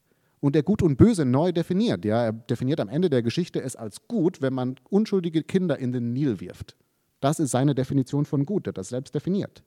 und 0.44 0.54
der 0.54 0.62
Gut 0.62 0.82
und 0.82 0.96
Böse 0.96 1.24
neu 1.24 1.52
definiert. 1.52 2.04
Ja, 2.04 2.22
er 2.22 2.32
definiert 2.34 2.78
am 2.78 2.90
Ende 2.90 3.08
der 3.08 3.22
Geschichte 3.22 3.62
es 3.62 3.76
als 3.76 4.06
gut, 4.08 4.42
wenn 4.42 4.52
man 4.52 4.76
unschuldige 4.90 5.42
Kinder 5.42 5.78
in 5.78 5.90
den 5.90 6.12
Nil 6.12 6.38
wirft. 6.38 6.76
Das 7.20 7.40
ist 7.40 7.50
seine 7.50 7.74
Definition 7.74 8.26
von 8.26 8.44
gut, 8.44 8.66
der 8.66 8.74
das 8.74 8.90
selbst 8.90 9.14
definiert. 9.14 9.62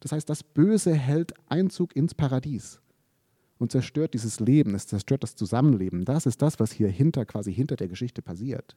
Das 0.00 0.10
heißt, 0.10 0.28
das 0.28 0.42
Böse 0.42 0.92
hält 0.92 1.34
Einzug 1.48 1.94
ins 1.94 2.14
Paradies 2.14 2.80
und 3.58 3.70
zerstört 3.70 4.14
dieses 4.14 4.40
Leben, 4.40 4.74
es 4.74 4.88
zerstört 4.88 5.22
das 5.22 5.36
Zusammenleben. 5.36 6.04
Das 6.04 6.26
ist 6.26 6.42
das, 6.42 6.58
was 6.58 6.72
hier 6.72 6.88
hinter, 6.88 7.24
quasi 7.24 7.54
hinter 7.54 7.76
der 7.76 7.86
Geschichte 7.86 8.22
passiert. 8.22 8.74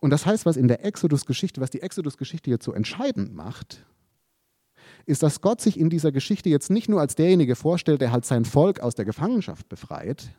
Und 0.00 0.10
das 0.10 0.26
heißt, 0.26 0.46
was 0.46 0.56
in 0.56 0.66
der 0.66 0.84
Exodus-Geschichte, 0.84 1.60
was 1.60 1.70
die 1.70 1.80
Exodus-Geschichte 1.80 2.50
jetzt 2.50 2.64
so 2.64 2.72
entscheidend 2.72 3.36
macht, 3.36 3.86
ist, 5.06 5.22
dass 5.22 5.40
Gott 5.40 5.60
sich 5.60 5.78
in 5.78 5.90
dieser 5.90 6.12
Geschichte 6.12 6.48
jetzt 6.48 6.70
nicht 6.70 6.88
nur 6.88 7.00
als 7.00 7.14
derjenige 7.14 7.56
vorstellt, 7.56 8.00
der 8.00 8.12
halt 8.12 8.24
sein 8.24 8.44
Volk 8.44 8.80
aus 8.80 8.94
der 8.94 9.04
Gefangenschaft 9.04 9.68
befreit, 9.68 10.30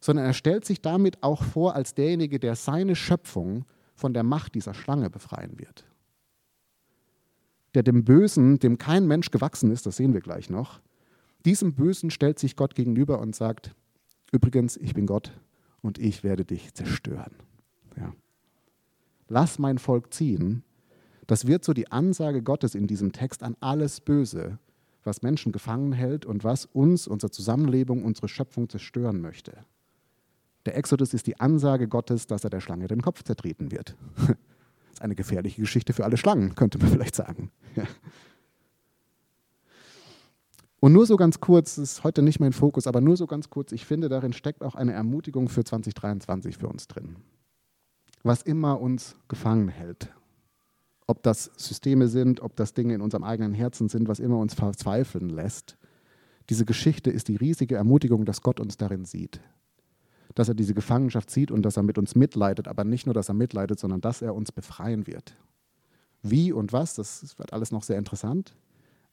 sondern 0.00 0.26
er 0.26 0.32
stellt 0.32 0.64
sich 0.64 0.80
damit 0.80 1.22
auch 1.22 1.42
vor 1.42 1.74
als 1.74 1.94
derjenige, 1.94 2.38
der 2.38 2.56
seine 2.56 2.96
Schöpfung 2.96 3.64
von 3.94 4.14
der 4.14 4.22
Macht 4.22 4.54
dieser 4.54 4.74
Schlange 4.74 5.10
befreien 5.10 5.58
wird. 5.58 5.84
Der 7.74 7.82
dem 7.82 8.04
Bösen, 8.04 8.58
dem 8.58 8.78
kein 8.78 9.06
Mensch 9.06 9.30
gewachsen 9.30 9.70
ist, 9.70 9.86
das 9.86 9.96
sehen 9.96 10.14
wir 10.14 10.20
gleich 10.20 10.50
noch, 10.50 10.80
diesem 11.44 11.74
Bösen 11.74 12.10
stellt 12.10 12.38
sich 12.38 12.56
Gott 12.56 12.74
gegenüber 12.74 13.20
und 13.20 13.34
sagt, 13.34 13.74
übrigens, 14.32 14.76
ich 14.76 14.94
bin 14.94 15.06
Gott 15.06 15.32
und 15.82 15.98
ich 15.98 16.24
werde 16.24 16.44
dich 16.44 16.74
zerstören. 16.74 17.32
Ja. 17.96 18.12
Lass 19.28 19.58
mein 19.58 19.78
Volk 19.78 20.12
ziehen. 20.12 20.64
Das 21.28 21.46
wird 21.46 21.62
so 21.62 21.74
die 21.74 21.92
Ansage 21.92 22.42
Gottes 22.42 22.74
in 22.74 22.86
diesem 22.86 23.12
Text 23.12 23.42
an 23.42 23.54
alles 23.60 24.00
Böse, 24.00 24.58
was 25.04 25.20
Menschen 25.20 25.52
gefangen 25.52 25.92
hält 25.92 26.24
und 26.24 26.42
was 26.42 26.64
uns, 26.64 27.06
unsere 27.06 27.30
Zusammenlebung, 27.30 28.02
unsere 28.02 28.28
Schöpfung 28.28 28.70
zerstören 28.70 29.20
möchte. 29.20 29.52
Der 30.64 30.76
Exodus 30.76 31.12
ist 31.12 31.26
die 31.26 31.38
Ansage 31.38 31.86
Gottes, 31.86 32.26
dass 32.26 32.44
er 32.44 32.50
der 32.50 32.60
Schlange 32.60 32.88
den 32.88 33.02
Kopf 33.02 33.22
zertreten 33.22 33.70
wird. 33.70 33.94
Das 34.16 34.28
ist 34.94 35.02
eine 35.02 35.14
gefährliche 35.14 35.60
Geschichte 35.60 35.92
für 35.92 36.04
alle 36.04 36.16
Schlangen, 36.16 36.54
könnte 36.54 36.78
man 36.78 36.88
vielleicht 36.88 37.14
sagen. 37.14 37.50
Und 40.80 40.94
nur 40.94 41.04
so 41.04 41.16
ganz 41.16 41.40
kurz, 41.40 41.74
das 41.74 41.92
ist 41.92 42.04
heute 42.04 42.22
nicht 42.22 42.40
mein 42.40 42.52
Fokus, 42.54 42.86
aber 42.86 43.02
nur 43.02 43.18
so 43.18 43.26
ganz 43.26 43.50
kurz, 43.50 43.72
ich 43.72 43.84
finde, 43.84 44.08
darin 44.08 44.32
steckt 44.32 44.62
auch 44.62 44.76
eine 44.76 44.92
Ermutigung 44.94 45.50
für 45.50 45.62
2023 45.62 46.56
für 46.56 46.68
uns 46.68 46.86
drin. 46.86 47.16
Was 48.22 48.42
immer 48.42 48.80
uns 48.80 49.16
gefangen 49.28 49.68
hält, 49.68 50.10
ob 51.08 51.24
das 51.24 51.50
Systeme 51.56 52.06
sind, 52.06 52.40
ob 52.40 52.54
das 52.54 52.74
Dinge 52.74 52.94
in 52.94 53.00
unserem 53.00 53.24
eigenen 53.24 53.54
Herzen 53.54 53.88
sind, 53.88 54.06
was 54.06 54.20
immer 54.20 54.38
uns 54.38 54.54
verzweifeln 54.54 55.28
lässt, 55.28 55.76
diese 56.48 56.64
Geschichte 56.64 57.10
ist 57.10 57.26
die 57.26 57.36
riesige 57.36 57.74
Ermutigung, 57.74 58.24
dass 58.24 58.40
Gott 58.40 58.60
uns 58.60 58.76
darin 58.76 59.04
sieht 59.04 59.40
dass 60.38 60.48
er 60.48 60.54
diese 60.54 60.74
Gefangenschaft 60.74 61.30
sieht 61.30 61.50
und 61.50 61.62
dass 61.62 61.76
er 61.76 61.82
mit 61.82 61.98
uns 61.98 62.14
mitleidet, 62.14 62.68
aber 62.68 62.84
nicht 62.84 63.06
nur, 63.06 63.14
dass 63.14 63.28
er 63.28 63.34
mitleidet, 63.34 63.80
sondern 63.80 64.00
dass 64.00 64.22
er 64.22 64.36
uns 64.36 64.52
befreien 64.52 65.06
wird. 65.08 65.36
Wie 66.22 66.52
und 66.52 66.72
was, 66.72 66.94
das 66.94 67.38
wird 67.38 67.52
alles 67.52 67.72
noch 67.72 67.82
sehr 67.82 67.98
interessant. 67.98 68.54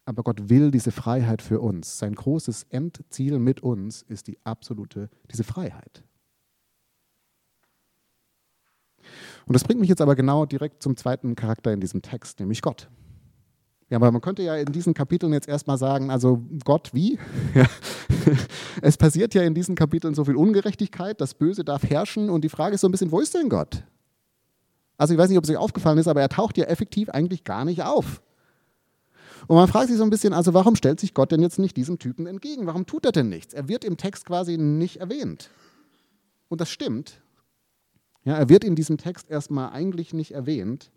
Aber 0.06 0.22
Gott 0.22 0.50
will 0.50 0.70
diese 0.70 0.92
Freiheit 0.92 1.42
für 1.42 1.62
uns. 1.62 1.98
Sein 1.98 2.14
großes 2.14 2.68
Endziel 2.70 3.40
mit 3.40 3.62
uns 3.62 4.04
ist 4.04 4.28
die 4.28 4.38
absolute, 4.44 5.10
diese 5.32 5.44
Freiheit. 5.44 6.04
Und 9.46 9.54
das 9.54 9.64
bringt 9.64 9.80
mich 9.80 9.90
jetzt 9.90 10.02
aber 10.02 10.16
genau 10.16 10.46
direkt 10.46 10.82
zum 10.82 10.98
zweiten 10.98 11.36
Charakter 11.36 11.72
in 11.72 11.80
diesem 11.80 12.02
Text, 12.02 12.40
nämlich 12.40 12.62
Gott. 12.62 12.90
Ja, 13.90 13.98
aber 13.98 14.12
man 14.12 14.22
könnte 14.22 14.42
ja 14.42 14.56
in 14.56 14.72
diesen 14.72 14.96
Kapiteln 14.96 15.32
jetzt 15.32 15.48
erstmal 15.48 15.78
sagen, 15.78 16.10
also 16.10 16.42
Gott 16.64 16.90
wie? 16.94 17.20
es 18.82 18.98
passiert 18.98 19.36
ja 19.36 19.44
in 19.44 19.54
diesen 19.54 19.76
Kapiteln 19.76 20.16
so 20.16 20.26
viel 20.26 20.36
Ungerechtigkeit, 20.36 21.22
das 21.22 21.36
Böse 21.36 21.64
darf 21.64 21.84
herrschen 21.84 22.32
und 22.32 22.44
die 22.44 22.50
Frage 22.50 22.76
ist 22.76 22.82
so 22.82 22.88
ein 22.88 22.92
bisschen, 22.92 23.12
wo 23.12 23.20
ist 23.20 23.36
denn 23.36 23.48
Gott? 23.48 23.84
Also 24.98 25.14
ich 25.14 25.20
weiß 25.20 25.30
nicht, 25.30 25.38
ob 25.38 25.44
es 25.44 25.50
euch 25.50 25.58
aufgefallen 25.58 26.00
ist, 26.00 26.08
aber 26.08 26.22
er 26.22 26.30
taucht 26.30 26.58
ja 26.58 26.66
effektiv 26.66 27.10
eigentlich 27.10 27.44
gar 27.44 27.64
nicht 27.64 27.84
auf. 27.84 28.22
Und 29.48 29.58
man 29.58 29.68
fragt 29.68 29.90
sich 29.90 29.98
so 29.98 30.04
ein 30.04 30.10
bisschen, 30.10 30.34
also 30.34 30.56
warum 30.56 30.76
stellt 30.76 31.00
sich 31.00 31.14
Gott 31.14 31.32
denn 31.32 31.42
jetzt 31.42 31.60
nicht 31.60 31.78
diesem 31.78 32.00
Typen 32.00 32.26
entgegen? 32.26 32.66
Warum 32.66 32.88
tut 32.88 33.06
er 33.06 33.12
denn 33.12 33.30
nichts? 33.30 33.54
Er 33.54 33.68
wird 33.68 33.84
im 33.84 33.98
Text 33.98 34.26
quasi 34.26 34.58
nicht 34.58 34.98
erwähnt. 34.98 35.52
Und 36.48 36.62
das 36.62 36.70
stimmt. 36.70 37.22
Ja, 38.26 38.36
er 38.36 38.50
wird 38.50 38.64
in 38.64 38.76
diesem 38.76 38.98
Text 38.98 39.30
erstmal 39.30 39.70
eigentlich 39.70 40.14
nicht 40.14 40.32
erwähnt. 40.32 40.92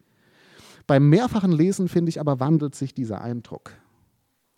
Beim 0.87 1.09
mehrfachen 1.11 1.53
Lesen, 1.53 1.89
finde 1.89 2.09
ich, 2.09 2.21
aber 2.21 2.41
wandelt 2.41 2.75
sich 2.75 2.95
dieser 2.95 3.21
Eindruck. 3.21 3.73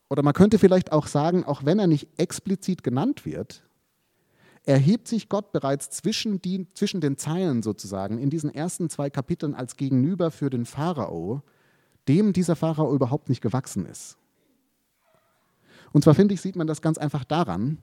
Oder 0.09 0.23
man 0.23 0.35
könnte 0.35 0.59
vielleicht 0.59 0.93
auch 0.93 1.09
sagen, 1.09 1.45
auch 1.45 1.65
wenn 1.65 1.81
er 1.81 1.89
nicht 1.89 2.09
explizit 2.17 2.85
genannt 2.85 3.27
wird, 3.27 3.65
erhebt 4.65 5.09
sich 5.09 5.29
Gott 5.29 5.53
bereits 5.53 5.91
zwischen, 5.91 6.41
die, 6.41 6.69
zwischen 6.75 7.01
den 7.01 7.17
Zeilen 7.17 7.63
sozusagen 7.63 8.19
in 8.19 8.31
diesen 8.31 8.55
ersten 8.55 8.89
zwei 8.89 9.11
Kapiteln 9.11 9.55
als 9.55 9.77
Gegenüber 9.77 10.31
für 10.31 10.51
den 10.51 10.65
Pharao, 10.65 11.43
dem 12.07 12.33
dieser 12.33 12.55
Pharao 12.55 12.95
überhaupt 12.95 13.29
nicht 13.29 13.41
gewachsen 13.41 13.87
ist. 13.87 14.17
Und 15.93 16.05
zwar 16.05 16.15
finde 16.15 16.35
ich, 16.35 16.41
sieht 16.41 16.57
man 16.57 16.69
das 16.69 16.83
ganz 16.83 16.99
einfach 16.99 17.25
daran, 17.25 17.79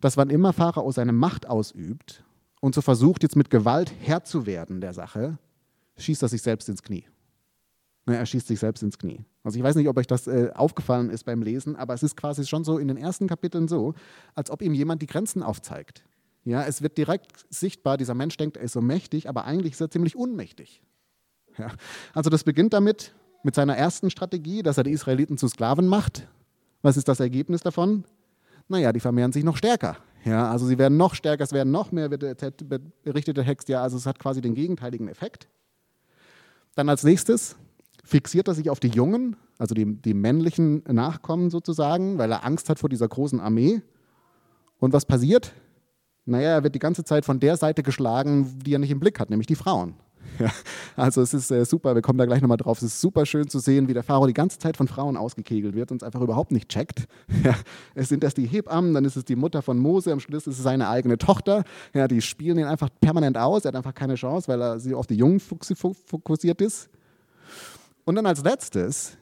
dass 0.00 0.16
wann 0.16 0.30
immer 0.30 0.54
Pharao 0.54 0.90
seine 0.92 1.12
Macht 1.12 1.46
ausübt 1.46 2.24
und 2.64 2.74
so 2.74 2.80
versucht, 2.80 3.22
jetzt 3.22 3.36
mit 3.36 3.50
Gewalt 3.50 3.92
Herr 4.00 4.24
zu 4.24 4.46
werden 4.46 4.80
der 4.80 4.94
Sache, 4.94 5.36
schießt 5.98 6.22
er 6.22 6.30
sich 6.30 6.40
selbst 6.40 6.66
ins 6.70 6.82
Knie. 6.82 7.04
Er 8.06 8.24
schießt 8.24 8.46
sich 8.46 8.58
selbst 8.58 8.82
ins 8.82 8.96
Knie. 8.96 9.22
Also 9.42 9.58
ich 9.58 9.62
weiß 9.62 9.76
nicht, 9.76 9.86
ob 9.86 9.98
euch 9.98 10.06
das 10.06 10.26
äh, 10.26 10.50
aufgefallen 10.54 11.10
ist 11.10 11.24
beim 11.24 11.42
Lesen, 11.42 11.76
aber 11.76 11.92
es 11.92 12.02
ist 12.02 12.16
quasi 12.16 12.46
schon 12.46 12.64
so 12.64 12.78
in 12.78 12.88
den 12.88 12.96
ersten 12.96 13.28
Kapiteln 13.28 13.68
so, 13.68 13.92
als 14.34 14.50
ob 14.50 14.62
ihm 14.62 14.72
jemand 14.72 15.02
die 15.02 15.06
Grenzen 15.06 15.42
aufzeigt. 15.42 16.06
Ja, 16.44 16.64
es 16.64 16.80
wird 16.80 16.96
direkt 16.96 17.44
sichtbar, 17.50 17.98
dieser 17.98 18.14
Mensch 18.14 18.38
denkt, 18.38 18.56
er 18.56 18.62
ist 18.62 18.72
so 18.72 18.80
mächtig, 18.80 19.28
aber 19.28 19.44
eigentlich 19.44 19.74
ist 19.74 19.82
er 19.82 19.90
ziemlich 19.90 20.16
unmächtig. 20.16 20.82
Ja, 21.58 21.70
also 22.14 22.30
das 22.30 22.44
beginnt 22.44 22.72
damit, 22.72 23.14
mit 23.42 23.54
seiner 23.54 23.76
ersten 23.76 24.08
Strategie, 24.08 24.62
dass 24.62 24.78
er 24.78 24.84
die 24.84 24.92
Israeliten 24.92 25.36
zu 25.36 25.48
Sklaven 25.48 25.86
macht. 25.86 26.26
Was 26.80 26.96
ist 26.96 27.08
das 27.08 27.20
Ergebnis 27.20 27.60
davon? 27.60 28.04
Naja, 28.68 28.90
die 28.94 29.00
vermehren 29.00 29.32
sich 29.32 29.44
noch 29.44 29.58
stärker. 29.58 29.98
Ja, 30.24 30.50
also 30.50 30.66
sie 30.66 30.78
werden 30.78 30.96
noch 30.96 31.14
stärker, 31.14 31.44
es 31.44 31.52
werden 31.52 31.70
noch 31.70 31.92
mehr, 31.92 32.08
berichtet 32.08 33.36
der 33.36 33.44
Text 33.44 33.68
ja, 33.68 33.82
also 33.82 33.96
es 33.96 34.06
hat 34.06 34.18
quasi 34.18 34.40
den 34.40 34.54
gegenteiligen 34.54 35.08
Effekt. 35.08 35.48
Dann 36.74 36.88
als 36.88 37.04
nächstes 37.04 37.56
fixiert 38.04 38.48
er 38.48 38.54
sich 38.54 38.70
auf 38.70 38.80
die 38.80 38.88
Jungen, 38.88 39.36
also 39.58 39.74
die, 39.74 39.84
die 39.84 40.14
männlichen 40.14 40.82
Nachkommen 40.88 41.50
sozusagen, 41.50 42.18
weil 42.18 42.32
er 42.32 42.44
Angst 42.44 42.68
hat 42.68 42.78
vor 42.78 42.88
dieser 42.88 43.08
großen 43.08 43.38
Armee. 43.38 43.82
Und 44.78 44.92
was 44.92 45.04
passiert? 45.04 45.52
Naja, 46.24 46.50
er 46.50 46.62
wird 46.64 46.74
die 46.74 46.80
ganze 46.80 47.04
Zeit 47.04 47.24
von 47.24 47.38
der 47.38 47.56
Seite 47.56 47.82
geschlagen, 47.82 48.58
die 48.64 48.74
er 48.74 48.78
nicht 48.78 48.90
im 48.90 49.00
Blick 49.00 49.20
hat, 49.20 49.30
nämlich 49.30 49.46
die 49.46 49.54
Frauen. 49.54 49.94
Ja, 50.38 50.50
also 50.96 51.22
es 51.22 51.32
ist 51.32 51.50
äh, 51.50 51.64
super, 51.64 51.94
wir 51.94 52.02
kommen 52.02 52.18
da 52.18 52.26
gleich 52.26 52.40
nochmal 52.40 52.56
drauf. 52.56 52.78
Es 52.78 52.84
ist 52.84 53.00
super 53.00 53.24
schön 53.24 53.48
zu 53.48 53.58
sehen, 53.60 53.88
wie 53.88 53.94
der 53.94 54.02
Pharao 54.02 54.26
die 54.26 54.34
ganze 54.34 54.58
Zeit 54.58 54.76
von 54.76 54.88
Frauen 54.88 55.16
ausgekegelt 55.16 55.74
wird 55.74 55.92
und 55.92 56.02
es 56.02 56.06
einfach 56.06 56.20
überhaupt 56.20 56.52
nicht 56.52 56.68
checkt. 56.68 57.06
Ja, 57.44 57.54
es 57.94 58.08
sind 58.08 58.24
erst 58.24 58.38
die 58.38 58.46
Hebammen, 58.46 58.94
dann 58.94 59.04
ist 59.04 59.16
es 59.16 59.24
die 59.24 59.36
Mutter 59.36 59.60
von 59.60 59.78
Mose, 59.78 60.12
am 60.12 60.20
Schluss 60.20 60.46
ist 60.46 60.56
es 60.56 60.62
seine 60.62 60.88
eigene 60.88 61.18
Tochter. 61.18 61.64
Ja, 61.92 62.08
die 62.08 62.22
spielen 62.22 62.58
ihn 62.58 62.64
einfach 62.64 62.88
permanent 63.00 63.36
aus, 63.36 63.64
er 63.64 63.68
hat 63.68 63.76
einfach 63.76 63.94
keine 63.94 64.14
Chance, 64.14 64.48
weil 64.48 64.62
er 64.62 64.78
auf 64.96 65.06
die 65.06 65.16
Jungen 65.16 65.40
fokussiert 65.40 66.60
ist. 66.62 66.88
Und 68.04 68.14
dann 68.14 68.24
als 68.24 68.42
letztes 68.42 69.18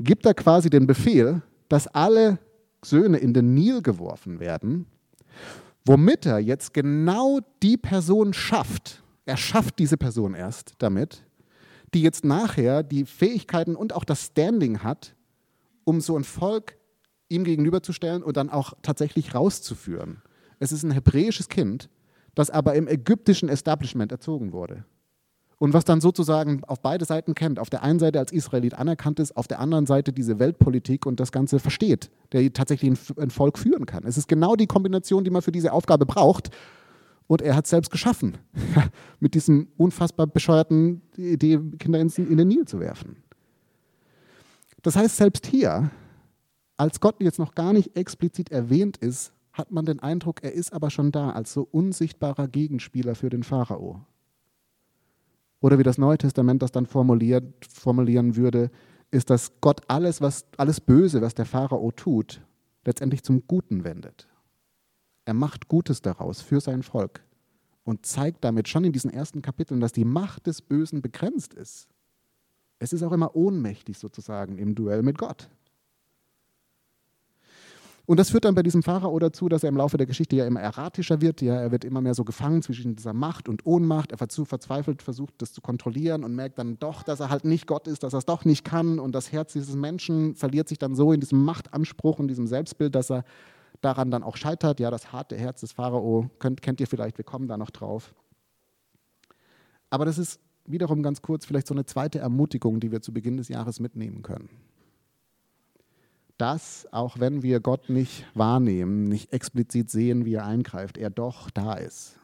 gibt 0.00 0.26
er 0.26 0.34
quasi 0.34 0.70
den 0.70 0.86
Befehl, 0.86 1.42
dass 1.68 1.86
alle 1.86 2.38
Söhne 2.84 3.18
in 3.18 3.32
den 3.32 3.54
Nil 3.54 3.82
geworfen 3.82 4.40
werden, 4.40 4.86
womit 5.84 6.26
er 6.26 6.38
jetzt 6.38 6.74
genau 6.74 7.40
die 7.62 7.76
Person 7.76 8.32
schafft. 8.32 9.01
Er 9.24 9.36
schafft 9.36 9.78
diese 9.78 9.96
Person 9.96 10.34
erst 10.34 10.74
damit, 10.78 11.24
die 11.94 12.02
jetzt 12.02 12.24
nachher 12.24 12.82
die 12.82 13.04
Fähigkeiten 13.04 13.76
und 13.76 13.92
auch 13.92 14.04
das 14.04 14.26
Standing 14.26 14.82
hat, 14.82 15.14
um 15.84 16.00
so 16.00 16.16
ein 16.16 16.24
Volk 16.24 16.76
ihm 17.28 17.44
gegenüberzustellen 17.44 18.22
und 18.22 18.36
dann 18.36 18.50
auch 18.50 18.74
tatsächlich 18.82 19.34
rauszuführen. 19.34 20.22
Es 20.58 20.72
ist 20.72 20.82
ein 20.82 20.90
hebräisches 20.90 21.48
Kind, 21.48 21.88
das 22.34 22.50
aber 22.50 22.74
im 22.74 22.88
ägyptischen 22.88 23.48
Establishment 23.48 24.12
erzogen 24.12 24.52
wurde 24.52 24.84
und 25.62 25.74
was 25.74 25.84
dann 25.84 26.00
sozusagen 26.00 26.64
auf 26.64 26.80
beide 26.80 27.04
Seiten 27.04 27.36
kennt. 27.36 27.60
Auf 27.60 27.70
der 27.70 27.84
einen 27.84 28.00
Seite 28.00 28.18
als 28.18 28.32
Israelit 28.32 28.74
anerkannt 28.74 29.20
ist, 29.20 29.36
auf 29.36 29.46
der 29.46 29.60
anderen 29.60 29.86
Seite 29.86 30.12
diese 30.12 30.40
Weltpolitik 30.40 31.06
und 31.06 31.20
das 31.20 31.30
Ganze 31.30 31.60
versteht, 31.60 32.10
der 32.32 32.52
tatsächlich 32.52 32.98
ein, 33.16 33.30
Volk 33.30 33.60
führen 33.60 33.86
kann. 33.86 34.02
Es 34.04 34.18
ist 34.18 34.26
genau 34.26 34.56
die 34.56 34.66
Kombination, 34.66 35.22
die 35.22 35.30
man 35.30 35.40
für 35.40 35.52
diese 35.52 35.72
Aufgabe 35.72 36.04
braucht. 36.04 36.50
Und 37.32 37.40
er 37.40 37.56
hat 37.56 37.64
es 37.64 37.70
selbst 37.70 37.90
geschaffen, 37.90 38.36
mit 39.18 39.32
diesem 39.32 39.68
unfassbar 39.78 40.26
bescheuerten 40.26 41.00
Idee, 41.16 41.58
Kinder 41.78 41.98
in 41.98 42.36
den 42.36 42.46
Nil 42.46 42.66
zu 42.66 42.78
werfen. 42.78 43.22
Das 44.82 44.96
heißt, 44.96 45.16
selbst 45.16 45.46
hier, 45.46 45.90
als 46.76 47.00
Gott 47.00 47.14
jetzt 47.20 47.38
noch 47.38 47.54
gar 47.54 47.72
nicht 47.72 47.96
explizit 47.96 48.52
erwähnt 48.52 48.98
ist, 48.98 49.32
hat 49.54 49.70
man 49.70 49.86
den 49.86 50.00
Eindruck, 50.00 50.44
er 50.44 50.52
ist 50.52 50.74
aber 50.74 50.90
schon 50.90 51.10
da 51.10 51.30
als 51.30 51.54
so 51.54 51.66
unsichtbarer 51.70 52.48
Gegenspieler 52.48 53.14
für 53.14 53.30
den 53.30 53.44
Pharao. 53.44 54.04
Oder 55.62 55.78
wie 55.78 55.84
das 55.84 55.96
Neue 55.96 56.18
Testament 56.18 56.60
das 56.60 56.70
dann 56.70 56.84
formuliert, 56.84 57.64
formulieren 57.64 58.36
würde, 58.36 58.70
ist, 59.10 59.30
dass 59.30 59.52
Gott 59.62 59.80
alles, 59.88 60.20
was, 60.20 60.44
alles 60.58 60.82
Böse, 60.82 61.22
was 61.22 61.32
der 61.32 61.46
Pharao 61.46 61.92
tut, 61.92 62.42
letztendlich 62.84 63.22
zum 63.22 63.46
Guten 63.46 63.84
wendet. 63.84 64.28
Er 65.24 65.34
macht 65.34 65.68
Gutes 65.68 66.02
daraus 66.02 66.40
für 66.40 66.60
sein 66.60 66.82
Volk. 66.82 67.22
und 67.84 68.06
zeigt 68.06 68.44
damit 68.44 68.68
schon 68.68 68.84
in 68.84 68.92
diesen 68.92 69.10
ersten 69.10 69.42
Kapiteln, 69.42 69.80
dass 69.80 69.92
die 69.92 70.04
Macht 70.04 70.46
des 70.46 70.62
Bösen 70.62 71.02
begrenzt 71.02 71.52
ist. 71.54 71.88
Es 72.78 72.92
ist 72.92 73.02
auch 73.02 73.12
immer 73.12 73.34
ohnmächtig 73.34 73.98
sozusagen 73.98 74.58
im 74.58 74.74
Duell 74.74 75.02
mit 75.02 75.18
Gott. 75.18 75.48
Und 78.04 78.18
das 78.18 78.30
führt 78.30 78.44
dann 78.44 78.56
bei 78.56 78.64
diesem 78.64 78.82
Pharao 78.82 79.16
dazu, 79.20 79.48
dass 79.48 79.62
er 79.62 79.68
im 79.68 79.76
Laufe 79.76 79.96
der 79.96 80.08
Geschichte 80.08 80.34
ja 80.34 80.44
immer 80.44 80.60
erratischer 80.60 81.20
wird. 81.20 81.40
Ja, 81.40 81.54
er 81.54 81.70
wird 81.70 81.84
immer 81.84 82.00
mehr 82.00 82.14
so 82.14 82.24
gefangen 82.24 82.60
zwischen 82.60 82.96
dieser 82.96 83.12
Macht 83.12 83.48
und 83.48 83.64
Ohnmacht. 83.64 84.10
Er 84.10 84.18
verzweifelt 84.18 85.02
versucht, 85.02 85.34
das 85.38 85.52
zu 85.52 85.60
kontrollieren 85.60 86.24
und 86.24 86.34
merkt 86.34 86.58
dann 86.58 86.80
doch, 86.80 87.04
dass 87.04 87.20
er 87.20 87.30
halt 87.30 87.44
nicht 87.44 87.68
Gott 87.68 87.86
ist, 87.86 88.02
dass 88.02 88.12
er 88.12 88.18
es 88.18 88.26
doch 88.26 88.44
nicht 88.44 88.64
kann. 88.64 88.98
Und 88.98 89.14
das 89.14 89.30
Herz 89.30 89.52
dieses 89.52 89.76
Menschen 89.76 90.34
verliert 90.34 90.68
sich 90.68 90.78
dann 90.78 90.96
so 90.96 91.12
in 91.12 91.20
diesem 91.20 91.44
Machtanspruch 91.44 92.18
und 92.18 92.26
diesem 92.26 92.48
Selbstbild, 92.48 92.94
dass 92.96 93.10
er 93.10 93.24
daran 93.82 94.10
dann 94.10 94.22
auch 94.22 94.36
scheitert. 94.36 94.80
Ja, 94.80 94.90
das 94.90 95.12
harte 95.12 95.36
Herz 95.36 95.60
des 95.60 95.72
Pharao, 95.72 96.30
könnt, 96.38 96.62
kennt 96.62 96.80
ihr 96.80 96.86
vielleicht, 96.86 97.18
wir 97.18 97.24
kommen 97.24 97.48
da 97.48 97.56
noch 97.56 97.70
drauf. 97.70 98.14
Aber 99.90 100.06
das 100.06 100.16
ist 100.16 100.40
wiederum 100.64 101.02
ganz 101.02 101.20
kurz 101.20 101.44
vielleicht 101.44 101.66
so 101.66 101.74
eine 101.74 101.84
zweite 101.84 102.18
Ermutigung, 102.18 102.80
die 102.80 102.90
wir 102.90 103.02
zu 103.02 103.12
Beginn 103.12 103.36
des 103.36 103.48
Jahres 103.48 103.80
mitnehmen 103.80 104.22
können 104.22 104.48
dass, 106.42 106.88
auch 106.90 107.20
wenn 107.20 107.44
wir 107.44 107.60
Gott 107.60 107.88
nicht 107.88 108.26
wahrnehmen, 108.34 109.04
nicht 109.04 109.32
explizit 109.32 109.92
sehen, 109.92 110.24
wie 110.24 110.34
er 110.34 110.44
eingreift, 110.44 110.98
er 110.98 111.08
doch 111.08 111.50
da 111.50 111.74
ist. 111.74 112.18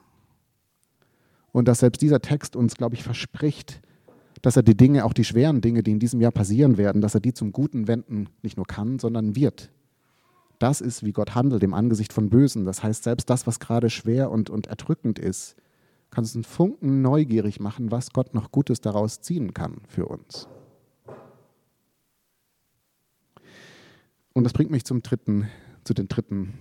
Und 1.53 1.69
dass 1.69 1.79
selbst 1.79 2.03
dieser 2.03 2.21
Text 2.21 2.57
uns, 2.57 2.75
glaube 2.75 2.97
ich, 2.97 3.05
verspricht, 3.05 3.81
dass 4.43 4.57
er 4.57 4.65
die 4.65 4.77
Dinge, 4.77 5.05
auch 5.05 5.13
die 5.13 5.23
schweren 5.23 5.61
Dinge, 5.61 5.85
die 5.85 5.93
in 5.93 6.01
diesem 6.01 6.21
Jahr 6.21 6.33
passieren 6.33 6.79
werden, 6.79 7.01
dass 7.01 7.15
er 7.15 7.21
die 7.21 7.33
zum 7.33 7.53
Guten 7.53 7.87
wenden 7.87 8.29
nicht 8.43 8.57
nur 8.57 8.67
kann, 8.67 8.99
sondern 8.99 9.37
wird. 9.37 9.71
Das 10.59 10.81
ist, 10.81 11.05
wie 11.05 11.13
Gott 11.13 11.35
handelt 11.35 11.63
im 11.63 11.75
Angesicht 11.75 12.13
von 12.13 12.31
Bösen. 12.31 12.65
Das 12.65 12.83
heißt, 12.83 13.05
selbst 13.05 13.31
das, 13.31 13.47
was 13.47 13.61
gerade 13.61 13.91
schwer 13.91 14.31
und, 14.31 14.51
und 14.51 14.67
erdrückend 14.67 15.19
ist, 15.19 15.57
kann 16.11 16.25
uns 16.25 16.35
einen 16.35 16.45
Funken 16.45 17.03
neugierig 17.03 17.61
machen, 17.61 17.91
was 17.91 18.13
Gott 18.13 18.35
noch 18.35 18.51
Gutes 18.51 18.81
daraus 18.81 19.21
ziehen 19.21 19.55
kann 19.55 19.83
für 19.87 20.07
uns. 20.07 20.49
Und 24.33 24.45
das 24.45 24.53
bringt 24.53 24.71
mich 24.71 24.85
zum 24.85 25.03
dritten, 25.03 25.49
zu 25.85 25.95
den 25.95 26.09
dritten, 26.09 26.55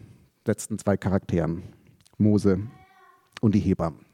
letzten 0.45 0.77
zwei 0.77 0.97
Charakteren, 0.97 1.63
Mose 2.17 2.59
und 3.41 3.55
die 3.55 3.59
Hebammen. 3.59 4.05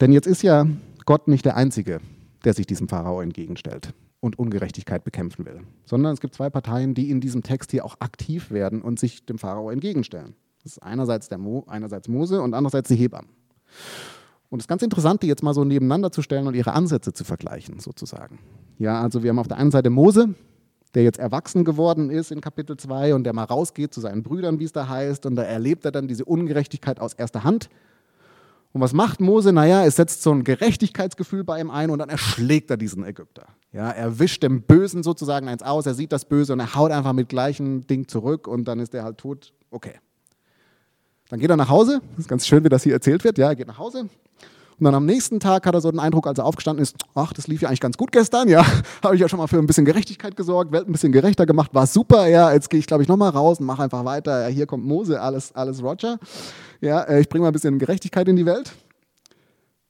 Denn 0.00 0.12
jetzt 0.12 0.26
ist 0.26 0.42
ja 0.42 0.66
Gott 1.04 1.28
nicht 1.28 1.44
der 1.44 1.56
Einzige, 1.56 2.00
der 2.44 2.54
sich 2.54 2.66
diesem 2.66 2.88
Pharao 2.88 3.20
entgegenstellt 3.20 3.94
und 4.24 4.38
Ungerechtigkeit 4.38 5.04
bekämpfen 5.04 5.44
will, 5.44 5.60
sondern 5.84 6.14
es 6.14 6.20
gibt 6.20 6.34
zwei 6.34 6.48
Parteien, 6.48 6.94
die 6.94 7.10
in 7.10 7.20
diesem 7.20 7.42
Text 7.42 7.72
hier 7.72 7.84
auch 7.84 7.96
aktiv 8.00 8.50
werden 8.50 8.80
und 8.80 8.98
sich 8.98 9.26
dem 9.26 9.36
Pharao 9.36 9.68
entgegenstellen. 9.68 10.34
Das 10.62 10.72
ist 10.72 10.78
einerseits, 10.82 11.28
der 11.28 11.36
Mo, 11.36 11.64
einerseits 11.66 12.08
Mose 12.08 12.40
und 12.40 12.54
andererseits 12.54 12.88
die 12.88 12.94
Hebammen. 12.94 13.28
Und 14.48 14.60
es 14.60 14.64
ist 14.64 14.68
ganz 14.68 14.82
interessant, 14.82 15.22
die 15.22 15.26
jetzt 15.26 15.42
mal 15.42 15.52
so 15.52 15.62
nebeneinander 15.64 16.10
zu 16.10 16.22
stellen 16.22 16.46
und 16.46 16.54
ihre 16.54 16.72
Ansätze 16.72 17.12
zu 17.12 17.22
vergleichen, 17.22 17.80
sozusagen. 17.80 18.38
Ja, 18.78 19.02
also 19.02 19.22
wir 19.22 19.28
haben 19.28 19.38
auf 19.38 19.48
der 19.48 19.58
einen 19.58 19.70
Seite 19.70 19.90
Mose, 19.90 20.34
der 20.94 21.02
jetzt 21.02 21.18
erwachsen 21.18 21.64
geworden 21.64 22.08
ist 22.08 22.32
in 22.32 22.40
Kapitel 22.40 22.78
2 22.78 23.14
und 23.14 23.24
der 23.24 23.34
mal 23.34 23.44
rausgeht 23.44 23.92
zu 23.92 24.00
seinen 24.00 24.22
Brüdern, 24.22 24.58
wie 24.58 24.64
es 24.64 24.72
da 24.72 24.88
heißt, 24.88 25.26
und 25.26 25.36
da 25.36 25.42
erlebt 25.42 25.84
er 25.84 25.92
dann 25.92 26.08
diese 26.08 26.24
Ungerechtigkeit 26.24 26.98
aus 26.98 27.12
erster 27.12 27.44
Hand. 27.44 27.68
Und 28.74 28.80
was 28.80 28.92
macht 28.92 29.20
Mose? 29.20 29.52
Naja, 29.52 29.86
es 29.86 29.94
setzt 29.94 30.22
so 30.22 30.32
ein 30.32 30.42
Gerechtigkeitsgefühl 30.42 31.44
bei 31.44 31.60
ihm 31.60 31.70
ein 31.70 31.90
und 31.90 32.00
dann 32.00 32.08
erschlägt 32.08 32.70
er 32.70 32.76
diesen 32.76 33.04
Ägypter. 33.04 33.46
Ja, 33.72 33.88
er 33.88 34.18
wischt 34.18 34.42
dem 34.42 34.62
Bösen 34.62 35.04
sozusagen 35.04 35.48
eins 35.48 35.62
aus, 35.62 35.86
er 35.86 35.94
sieht 35.94 36.10
das 36.10 36.24
Böse 36.24 36.52
und 36.52 36.60
er 36.60 36.74
haut 36.74 36.90
einfach 36.90 37.12
mit 37.12 37.28
gleichem 37.28 37.86
Ding 37.86 38.08
zurück 38.08 38.48
und 38.48 38.64
dann 38.64 38.80
ist 38.80 38.92
er 38.92 39.04
halt 39.04 39.18
tot. 39.18 39.52
Okay. 39.70 39.94
Dann 41.28 41.38
geht 41.38 41.50
er 41.50 41.56
nach 41.56 41.68
Hause. 41.68 42.00
Das 42.10 42.20
ist 42.20 42.28
ganz 42.28 42.48
schön, 42.48 42.64
wie 42.64 42.68
das 42.68 42.82
hier 42.82 42.94
erzählt 42.94 43.22
wird. 43.22 43.38
Ja, 43.38 43.48
er 43.48 43.56
geht 43.56 43.68
nach 43.68 43.78
Hause 43.78 44.08
und 44.78 44.84
dann 44.84 44.94
am 44.94 45.06
nächsten 45.06 45.40
Tag 45.40 45.66
hat 45.66 45.74
er 45.74 45.80
so 45.80 45.90
den 45.90 46.00
Eindruck, 46.00 46.26
als 46.26 46.38
er 46.38 46.44
aufgestanden 46.44 46.82
ist, 46.82 46.96
ach, 47.14 47.32
das 47.32 47.46
lief 47.46 47.62
ja 47.62 47.68
eigentlich 47.68 47.80
ganz 47.80 47.96
gut 47.96 48.12
gestern, 48.12 48.48
ja, 48.48 48.64
habe 49.02 49.14
ich 49.14 49.20
ja 49.20 49.28
schon 49.28 49.38
mal 49.38 49.46
für 49.46 49.58
ein 49.58 49.66
bisschen 49.66 49.84
Gerechtigkeit 49.84 50.36
gesorgt, 50.36 50.72
Welt 50.72 50.88
ein 50.88 50.92
bisschen 50.92 51.12
gerechter 51.12 51.46
gemacht, 51.46 51.74
war 51.74 51.86
super, 51.86 52.26
ja, 52.26 52.52
jetzt 52.52 52.70
gehe 52.70 52.80
ich, 52.80 52.86
glaube 52.86 53.02
ich, 53.02 53.08
nochmal 53.08 53.30
raus 53.30 53.60
und 53.60 53.66
mache 53.66 53.82
einfach 53.82 54.04
weiter, 54.04 54.48
ja, 54.48 54.48
hier 54.48 54.66
kommt 54.66 54.84
Mose, 54.84 55.20
alles, 55.20 55.54
alles 55.54 55.82
Roger, 55.82 56.18
ja, 56.80 57.02
äh, 57.02 57.20
ich 57.20 57.28
bringe 57.28 57.42
mal 57.42 57.48
ein 57.48 57.54
bisschen 57.54 57.78
Gerechtigkeit 57.78 58.28
in 58.28 58.36
die 58.36 58.46
Welt, 58.46 58.72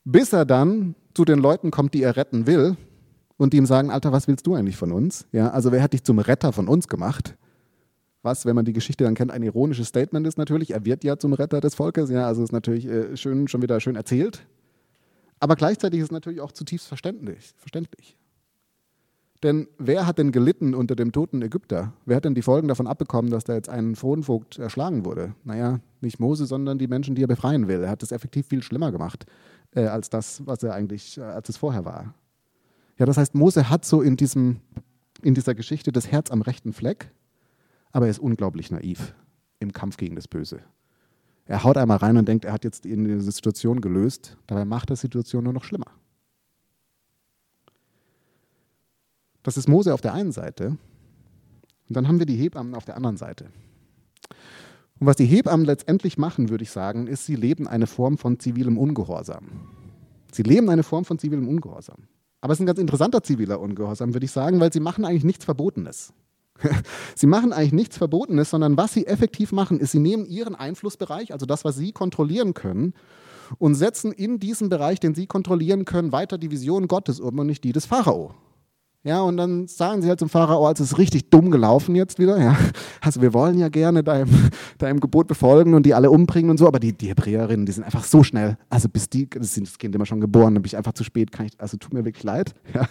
bis 0.04 0.32
er 0.32 0.44
dann 0.44 0.94
zu 1.14 1.24
den 1.24 1.38
Leuten 1.38 1.70
kommt, 1.70 1.94
die 1.94 2.02
er 2.02 2.16
retten 2.16 2.46
will 2.46 2.76
und 3.36 3.52
die 3.52 3.56
ihm 3.56 3.66
sagen, 3.66 3.90
Alter, 3.90 4.12
was 4.12 4.28
willst 4.28 4.46
du 4.46 4.54
eigentlich 4.54 4.76
von 4.76 4.92
uns? 4.92 5.26
Ja, 5.32 5.50
also 5.50 5.72
wer 5.72 5.82
hat 5.82 5.92
dich 5.92 6.04
zum 6.04 6.18
Retter 6.18 6.52
von 6.52 6.68
uns 6.68 6.88
gemacht? 6.88 7.34
was, 8.24 8.46
wenn 8.46 8.56
man 8.56 8.64
die 8.64 8.72
Geschichte 8.72 9.04
dann 9.04 9.14
kennt, 9.14 9.30
ein 9.30 9.42
ironisches 9.42 9.88
Statement 9.88 10.26
ist 10.26 10.38
natürlich. 10.38 10.72
Er 10.72 10.84
wird 10.84 11.04
ja 11.04 11.18
zum 11.18 11.34
Retter 11.34 11.60
des 11.60 11.74
Volkes, 11.74 12.10
ja, 12.10 12.26
also 12.26 12.42
ist 12.42 12.52
natürlich 12.52 12.86
äh, 12.86 13.16
schön, 13.16 13.46
schon 13.48 13.62
wieder 13.62 13.78
schön 13.80 13.96
erzählt. 13.96 14.46
Aber 15.44 15.56
gleichzeitig 15.56 16.00
ist 16.00 16.06
es 16.06 16.10
natürlich 16.10 16.40
auch 16.40 16.52
zutiefst 16.52 16.88
verständlich. 16.88 17.52
verständlich. 17.58 18.16
Denn 19.42 19.68
wer 19.76 20.06
hat 20.06 20.16
denn 20.16 20.32
gelitten 20.32 20.74
unter 20.74 20.96
dem 20.96 21.12
toten 21.12 21.42
Ägypter? 21.42 21.92
Wer 22.06 22.16
hat 22.16 22.24
denn 22.24 22.34
die 22.34 22.40
Folgen 22.40 22.66
davon 22.66 22.86
abbekommen, 22.86 23.30
dass 23.30 23.44
da 23.44 23.52
jetzt 23.52 23.68
ein 23.68 23.92
Thronvogt 23.92 24.58
erschlagen 24.58 25.04
wurde? 25.04 25.34
Naja, 25.44 25.80
nicht 26.00 26.18
Mose, 26.18 26.46
sondern 26.46 26.78
die 26.78 26.86
Menschen, 26.86 27.14
die 27.14 27.22
er 27.24 27.26
befreien 27.26 27.68
will. 27.68 27.82
Er 27.82 27.90
hat 27.90 28.02
es 28.02 28.10
effektiv 28.10 28.46
viel 28.46 28.62
schlimmer 28.62 28.90
gemacht, 28.90 29.26
äh, 29.72 29.84
als 29.84 30.08
das, 30.08 30.46
was 30.46 30.62
er 30.62 30.72
eigentlich, 30.72 31.18
äh, 31.18 31.20
als 31.20 31.50
es 31.50 31.58
vorher 31.58 31.84
war. 31.84 32.14
Ja, 32.96 33.04
das 33.04 33.18
heißt, 33.18 33.34
Mose 33.34 33.68
hat 33.68 33.84
so 33.84 34.00
in, 34.00 34.16
diesem, 34.16 34.62
in 35.20 35.34
dieser 35.34 35.54
Geschichte 35.54 35.92
das 35.92 36.10
Herz 36.10 36.30
am 36.30 36.40
rechten 36.40 36.72
Fleck, 36.72 37.10
aber 37.92 38.06
er 38.06 38.12
ist 38.12 38.18
unglaublich 38.18 38.70
naiv 38.70 39.14
im 39.58 39.74
Kampf 39.74 39.98
gegen 39.98 40.16
das 40.16 40.26
Böse. 40.26 40.60
Er 41.46 41.62
haut 41.62 41.76
einmal 41.76 41.98
rein 41.98 42.16
und 42.16 42.26
denkt, 42.26 42.44
er 42.44 42.52
hat 42.52 42.64
jetzt 42.64 42.84
die 42.84 43.20
Situation 43.20 43.80
gelöst. 43.80 44.36
Dabei 44.46 44.64
macht 44.64 44.90
er 44.90 44.96
die 44.96 45.00
Situation 45.00 45.44
nur 45.44 45.52
noch 45.52 45.64
schlimmer. 45.64 45.90
Das 49.42 49.58
ist 49.58 49.68
Mose 49.68 49.92
auf 49.92 50.00
der 50.00 50.14
einen 50.14 50.32
Seite. 50.32 50.78
Und 51.88 51.96
dann 51.96 52.08
haben 52.08 52.18
wir 52.18 52.26
die 52.26 52.36
Hebammen 52.36 52.74
auf 52.74 52.86
der 52.86 52.96
anderen 52.96 53.18
Seite. 53.18 53.50
Und 54.98 55.06
was 55.06 55.16
die 55.16 55.26
Hebammen 55.26 55.66
letztendlich 55.66 56.16
machen, 56.16 56.48
würde 56.48 56.64
ich 56.64 56.70
sagen, 56.70 57.06
ist, 57.06 57.26
sie 57.26 57.36
leben 57.36 57.68
eine 57.68 57.86
Form 57.86 58.16
von 58.16 58.40
zivilem 58.40 58.78
Ungehorsam. 58.78 59.44
Sie 60.32 60.42
leben 60.42 60.70
eine 60.70 60.82
Form 60.82 61.04
von 61.04 61.18
zivilem 61.18 61.46
Ungehorsam. 61.46 62.08
Aber 62.40 62.52
es 62.52 62.58
ist 62.58 62.62
ein 62.62 62.66
ganz 62.66 62.78
interessanter 62.78 63.22
ziviler 63.22 63.60
Ungehorsam, 63.60 64.14
würde 64.14 64.24
ich 64.24 64.32
sagen, 64.32 64.60
weil 64.60 64.72
sie 64.72 64.80
machen 64.80 65.04
eigentlich 65.04 65.24
nichts 65.24 65.44
Verbotenes. 65.44 66.14
Sie 67.14 67.26
machen 67.26 67.52
eigentlich 67.52 67.72
nichts 67.72 67.98
Verbotenes, 67.98 68.50
sondern 68.50 68.76
was 68.76 68.92
sie 68.94 69.06
effektiv 69.06 69.52
machen, 69.52 69.80
ist, 69.80 69.92
sie 69.92 69.98
nehmen 69.98 70.26
ihren 70.26 70.54
Einflussbereich, 70.54 71.32
also 71.32 71.46
das, 71.46 71.64
was 71.64 71.76
sie 71.76 71.92
kontrollieren 71.92 72.54
können, 72.54 72.94
und 73.58 73.74
setzen 73.74 74.12
in 74.12 74.38
diesen 74.38 74.68
Bereich, 74.68 75.00
den 75.00 75.14
sie 75.14 75.26
kontrollieren 75.26 75.84
können, 75.84 76.12
weiter 76.12 76.38
die 76.38 76.50
Vision 76.50 76.88
Gottes 76.88 77.20
um 77.20 77.38
und 77.38 77.46
nicht 77.46 77.62
die 77.64 77.72
des 77.72 77.86
Pharao. 77.86 78.34
Ja, 79.06 79.20
und 79.20 79.36
dann 79.36 79.66
sagen 79.68 80.00
sie 80.00 80.08
halt 80.08 80.18
zum 80.18 80.30
Pharao, 80.30 80.66
als 80.66 80.80
es 80.80 80.92
ist 80.92 80.98
richtig 80.98 81.28
dumm 81.28 81.50
gelaufen 81.50 81.94
jetzt 81.94 82.18
wieder. 82.18 82.38
Ja. 82.38 82.56
Also 83.02 83.20
wir 83.20 83.34
wollen 83.34 83.58
ja 83.58 83.68
gerne 83.68 84.02
deinem, 84.02 84.30
deinem 84.78 84.98
Gebot 84.98 85.26
befolgen 85.26 85.74
und 85.74 85.84
die 85.84 85.92
alle 85.92 86.10
umbringen 86.10 86.50
und 86.50 86.56
so, 86.56 86.66
aber 86.66 86.80
die, 86.80 86.94
die 86.94 87.08
Hebräerinnen, 87.08 87.66
die 87.66 87.72
sind 87.72 87.84
einfach 87.84 88.04
so 88.04 88.22
schnell. 88.22 88.56
Also 88.70 88.88
bis 88.88 89.10
die, 89.10 89.28
das 89.28 89.58
ist 89.58 89.66
das 89.66 89.78
Kind 89.78 89.94
immer 89.94 90.06
schon 90.06 90.22
geboren, 90.22 90.54
dann 90.54 90.62
bin 90.62 90.68
ich 90.68 90.76
einfach 90.78 90.94
zu 90.94 91.04
spät, 91.04 91.28
ich, 91.44 91.60
also 91.60 91.76
tut 91.76 91.92
mir 91.92 92.04
wirklich 92.04 92.24
leid. 92.24 92.54
Ja. 92.74 92.88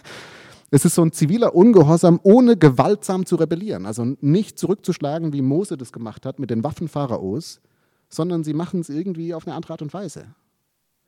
Es 0.75 0.85
ist 0.85 0.95
so 0.95 1.03
ein 1.03 1.11
ziviler 1.11 1.53
Ungehorsam, 1.53 2.19
ohne 2.23 2.57
gewaltsam 2.57 3.27
zu 3.27 3.35
rebellieren. 3.35 3.85
Also 3.85 4.15
nicht 4.21 4.57
zurückzuschlagen, 4.57 5.31
wie 5.31 5.43
Mose 5.43 5.77
das 5.77 5.91
gemacht 5.91 6.25
hat 6.25 6.39
mit 6.39 6.49
den 6.49 6.63
Waffen 6.63 6.87
Pharaos, 6.87 7.61
sondern 8.09 8.43
sie 8.43 8.55
machen 8.55 8.79
es 8.79 8.89
irgendwie 8.89 9.35
auf 9.35 9.45
eine 9.45 9.55
andere 9.55 9.73
Art 9.73 9.83
und 9.83 9.93
Weise. 9.93 10.25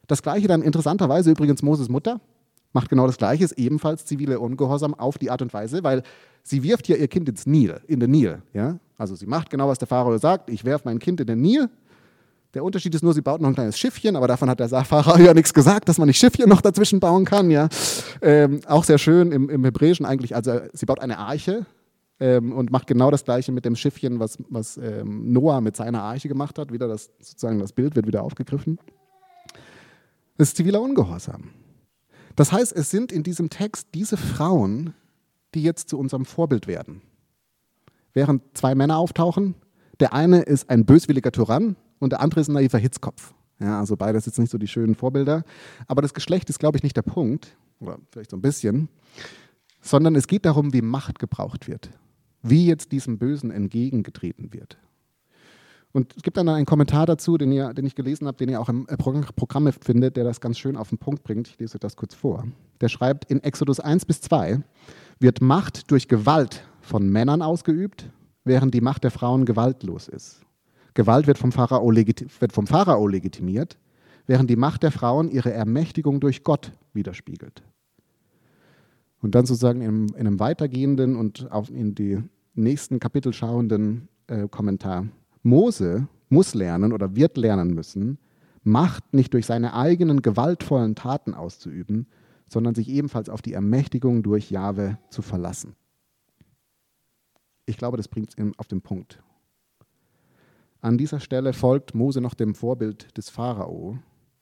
Das 0.06 0.21
gleiche 0.21 0.47
dann 0.47 0.62
interessanterweise 0.62 1.32
übrigens 1.32 1.63
Moses 1.63 1.89
Mutter 1.89 2.21
macht 2.73 2.89
genau 2.89 3.08
das 3.08 3.17
gleiche, 3.17 3.43
ist 3.43 3.54
ebenfalls 3.54 4.06
zivile 4.06 4.39
Ungehorsam 4.39 4.93
auf 4.93 5.17
die 5.17 5.32
Art 5.32 5.41
und 5.41 5.51
Weise, 5.51 5.84
weil 5.84 6.04
sie 6.43 6.62
wirft 6.62 6.88
ja 6.88 6.95
ihr 6.95 7.08
Kind 7.08 7.28
ins 7.28 7.47
Nil, 7.47 7.82
in 7.88 7.99
den 7.99 8.12
Nil. 8.12 8.43
Ja? 8.54 8.78
Also 8.99 9.15
sie 9.15 9.25
macht 9.25 9.49
genau, 9.49 9.67
was 9.67 9.80
der 9.80 9.88
Pharao 9.88 10.15
sagt, 10.19 10.51
ich 10.51 10.63
werfe 10.63 10.88
mein 10.88 10.99
Kind 10.99 11.21
in 11.21 11.25
den 11.25 11.41
Nil 11.41 11.71
der 12.56 12.63
Unterschied 12.63 12.96
ist 12.96 13.04
nur, 13.04 13.13
sie 13.13 13.22
baut 13.22 13.41
noch 13.41 13.50
ein 13.50 13.54
kleines 13.54 13.78
Schiffchen, 13.78 14.15
aber 14.15 14.28
davon 14.28 14.50
hat 14.50 14.62
der 14.62 14.70
Fahrer 14.70 15.20
ja 15.22 15.34
nichts 15.34 15.54
gesagt, 15.54 15.89
dass 15.89 15.98
man 15.98 16.08
nicht 16.08 16.18
Schiffchen 16.18 16.48
noch 16.48 16.62
dazwischen 16.62 17.02
bauen 17.02 17.26
kann. 17.26 17.52
Ja. 17.52 17.68
Ähm, 18.22 18.62
auch 18.65 18.86
sehr 18.86 18.98
schön 18.98 19.34
im, 19.34 19.50
im, 19.50 19.63
Hebräischen 19.65 20.06
eigentlich. 20.06 20.36
Also 20.36 20.62
sie 20.72 20.86
baut 20.86 21.02
eine 21.02 21.18
Arche 21.18 21.65
ähm, 22.22 22.54
und 22.54 22.72
macht 22.72 22.88
genau 22.88 23.12
das 23.12 23.26
Gleiche 23.26 23.52
mit 23.52 23.65
dem 23.65 23.76
Schiffchen, 23.76 24.20
was, 24.20 24.38
was 24.50 24.78
ähm, 24.78 25.34
Noah 25.34 25.60
mit 25.60 25.76
seiner 25.76 26.02
Arche 26.02 26.30
gemacht 26.30 26.58
hat. 26.58 26.72
Wieder 26.72 26.88
das, 26.88 27.12
sozusagen 27.20 27.60
das 27.60 27.74
Bild 27.74 27.98
wird 27.98 28.08
wieder 28.08 28.24
aufgegriffen. 28.24 28.80
Das 30.38 30.50
ist 30.50 30.58
ziviler 30.58 30.82
Ungehorsam. 30.82 31.50
Das 32.38 32.54
heißt, 32.54 32.74
es 32.74 32.89
sind 32.89 33.12
in 33.12 33.24
diesem 33.24 33.50
Text 33.50 33.89
diese 33.94 34.15
Frauen, 34.15 34.94
die 35.54 35.63
jetzt 35.63 35.89
zu 35.89 36.00
unserem 36.00 36.24
Vorbild 36.24 36.68
werden. 36.68 37.02
Während 38.13 38.44
zwei 38.58 38.76
Männer 38.76 38.98
auftauchen, 38.98 39.56
der 40.00 40.13
eine 40.13 40.41
ist 40.41 40.70
ein 40.70 40.86
böswilliger 40.86 41.34
Tyrann, 41.34 41.76
und 42.00 42.12
der 42.12 42.22
andere 42.22 42.42
ist 42.42 42.50
ein 42.50 42.54
naiver 42.54 42.78
Hitzkopf. 42.78 43.34
Ja, 43.60 43.80
also 43.80 43.96
beides 43.96 44.26
jetzt 44.26 44.38
nicht 44.38 44.52
so 44.52 44.58
die 44.58 44.68
schönen 44.68 44.96
Vorbilder. 44.96 45.44
Aber 45.88 46.02
das 46.02 46.14
Geschlecht 46.14 46.50
ist, 46.50 46.60
glaube 46.60 46.78
ich, 46.78 46.84
nicht 46.84 46.98
der 46.98 47.04
Punkt, 47.04 47.56
oder 47.80 48.00
vielleicht 48.12 48.32
so 48.32 48.38
ein 48.38 48.42
bisschen, 48.42 48.90
sondern 49.82 50.16
es 50.16 50.28
geht 50.28 50.46
darum, 50.46 50.74
wie 50.74 50.82
Macht 50.82 51.20
gebraucht 51.20 51.68
wird, 51.68 51.90
wie 52.42 52.66
jetzt 52.66 52.92
diesem 52.92 53.18
Bösen 53.18 53.52
entgegengetreten 53.52 54.54
wird. 54.54 54.78
Und 55.96 56.14
es 56.18 56.24
gibt 56.24 56.36
dann 56.36 56.50
einen 56.50 56.66
Kommentar 56.66 57.06
dazu, 57.06 57.38
den, 57.38 57.54
ihr, 57.54 57.74
den 57.74 57.86
ich 57.86 57.96
gelesen 57.96 58.28
habe, 58.28 58.38
den 58.38 58.50
ihr 58.50 58.60
auch 58.60 58.68
im 58.68 58.86
äh, 58.90 58.98
Programm 58.98 59.72
findet, 59.72 60.18
der 60.18 60.26
das 60.26 60.42
ganz 60.42 60.60
schön 60.60 60.76
auf 60.76 60.90
den 60.90 60.98
Punkt 60.98 61.24
bringt. 61.24 61.48
Ich 61.48 61.58
lese 61.58 61.76
euch 61.76 61.80
das 61.80 61.96
kurz 61.96 62.14
vor. 62.14 62.46
Der 62.82 62.90
schreibt, 62.90 63.32
in 63.32 63.42
Exodus 63.42 63.80
1 63.80 64.04
bis 64.06 64.20
2 64.20 64.62
wird 65.20 65.42
Macht 65.42 65.90
durch 65.92 66.10
Gewalt 66.10 66.68
von 66.82 67.08
Männern 67.10 67.42
ausgeübt, 67.42 68.10
während 68.44 68.74
die 68.74 68.82
Macht 68.82 69.06
der 69.06 69.12
Frauen 69.12 69.46
gewaltlos 69.46 70.10
ist. 70.10 70.42
Gewalt 70.96 71.28
wird 71.28 71.38
vom 71.38 71.52
Pharao, 71.52 71.94
wird 71.94 72.52
vom 72.52 72.66
Pharao 72.66 73.08
legitimiert, 73.08 73.78
während 74.26 74.50
die 74.50 74.56
Macht 74.56 74.82
der 74.82 74.92
Frauen 74.92 75.30
ihre 75.30 75.54
Ermächtigung 75.54 76.20
durch 76.20 76.44
Gott 76.44 76.72
widerspiegelt. 76.94 77.62
Und 79.22 79.36
dann 79.36 79.46
sozusagen 79.46 79.82
in, 79.82 80.10
in 80.10 80.16
einem 80.16 80.40
weitergehenden 80.40 81.16
und 81.16 81.52
auf 81.52 81.70
in 81.70 81.94
die 81.94 82.24
nächsten 82.56 83.00
Kapitel 83.00 83.34
schauenden 83.34 84.08
äh, 84.28 84.48
Kommentar. 84.48 85.08
Mose 85.44 86.08
muss 86.30 86.56
lernen 86.56 86.92
oder 86.92 87.16
wird 87.16 87.38
lernen 87.38 87.76
müssen, 87.76 88.18
Macht 88.68 89.14
nicht 89.14 89.32
durch 89.36 89.46
seine 89.46 89.76
eigenen 89.76 90.24
gewaltvollen 90.24 90.96
Taten 90.96 91.36
auszuüben, 91.36 92.08
sondern 92.50 92.74
sich 92.74 92.90
ebenfalls 92.90 93.30
auf 93.30 93.44
die 93.44 93.54
Ermächtigung 93.54 94.24
durch 94.24 94.50
Jahwe 94.50 94.98
zu 95.12 95.22
verlassen. 95.22 95.76
Ich 97.68 97.78
glaube, 97.78 97.98
das 97.98 98.08
bringt 98.08 98.30
es 98.30 98.58
auf 98.58 98.68
den 98.68 98.82
Punkt. 98.82 99.22
An 100.86 101.00
dieser 101.00 101.19
Stelle 101.19 101.54
folgt 101.54 101.95
Mose 101.95 102.21
noch 102.21 102.36
dem 102.36 102.54
Vorbild 102.54 103.17
des 103.17 103.32
Pharao 103.32 103.98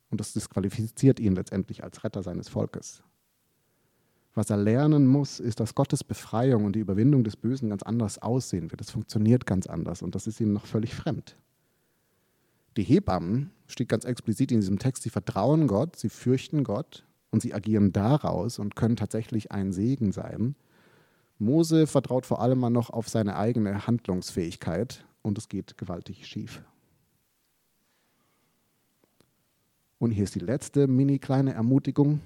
und 0.10 0.20
das 0.20 0.34
disqualifiziert 0.34 1.22
ihn 1.22 1.36
letztendlich 1.36 1.86
als 1.86 2.04
Retter 2.04 2.22
seines 2.22 2.50
Volkes. 2.50 3.02
Was 4.34 4.50
er 4.50 4.58
lernen 4.58 5.08
muss, 5.08 5.40
ist, 5.40 5.62
dass 5.62 5.74
Gottes 5.74 6.04
Befreiung 6.04 6.66
und 6.66 6.76
die 6.76 6.82
Überwindung 6.82 7.24
des 7.24 7.38
Bösen 7.38 7.70
ganz 7.70 7.82
anders 7.82 8.22
aussehen 8.22 8.72
wird. 8.72 8.82
Es 8.82 8.92
funktioniert 8.92 9.46
ganz 9.46 9.68
anders 9.68 10.02
und 10.02 10.16
das 10.16 10.28
ist 10.28 10.42
ihm 10.42 10.52
noch 10.52 10.66
völlig 10.66 10.94
fremd. 10.94 11.38
Die 12.76 12.84
Hebammen, 12.84 13.52
steht 13.68 13.88
ganz 13.88 14.04
explizit 14.04 14.52
in 14.52 14.60
diesem 14.60 14.80
Text, 14.80 15.04
sie 15.04 15.12
vertrauen 15.12 15.68
Gott, 15.68 15.96
sie 15.96 16.10
fürchten 16.10 16.66
Gott 16.66 17.06
und 17.32 17.42
sie 17.42 17.54
agieren 17.54 17.94
daraus 17.94 18.60
und 18.60 18.76
können 18.76 18.98
tatsächlich 18.98 19.54
ein 19.54 19.72
Segen 19.72 20.12
sein. 20.12 20.58
Mose 21.40 21.88
vertraut 21.88 22.26
vor 22.26 22.42
allem 22.42 22.60
noch 22.60 22.90
auf 22.90 23.08
seine 23.08 23.38
eigene 23.38 23.88
Handlungsfähigkeit 23.88 25.06
und 25.24 25.40
es 25.40 25.50
geht 25.50 25.78
gewaltig 25.78 26.28
schief. 26.28 26.62
Und 29.98 30.12
hier 30.12 30.26
ist 30.26 30.36
die 30.36 30.40
letzte 30.40 30.86
mini 30.86 31.18
kleine 31.18 31.54
Ermutigung. 31.54 32.20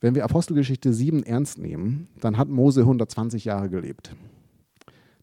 Wenn 0.00 0.14
wir 0.14 0.24
Apostelgeschichte 0.24 0.94
7 0.94 1.24
ernst 1.24 1.58
nehmen, 1.58 2.08
dann 2.20 2.38
hat 2.38 2.48
Mose 2.48 2.80
120 2.80 3.44
Jahre 3.44 3.68
gelebt. 3.68 4.16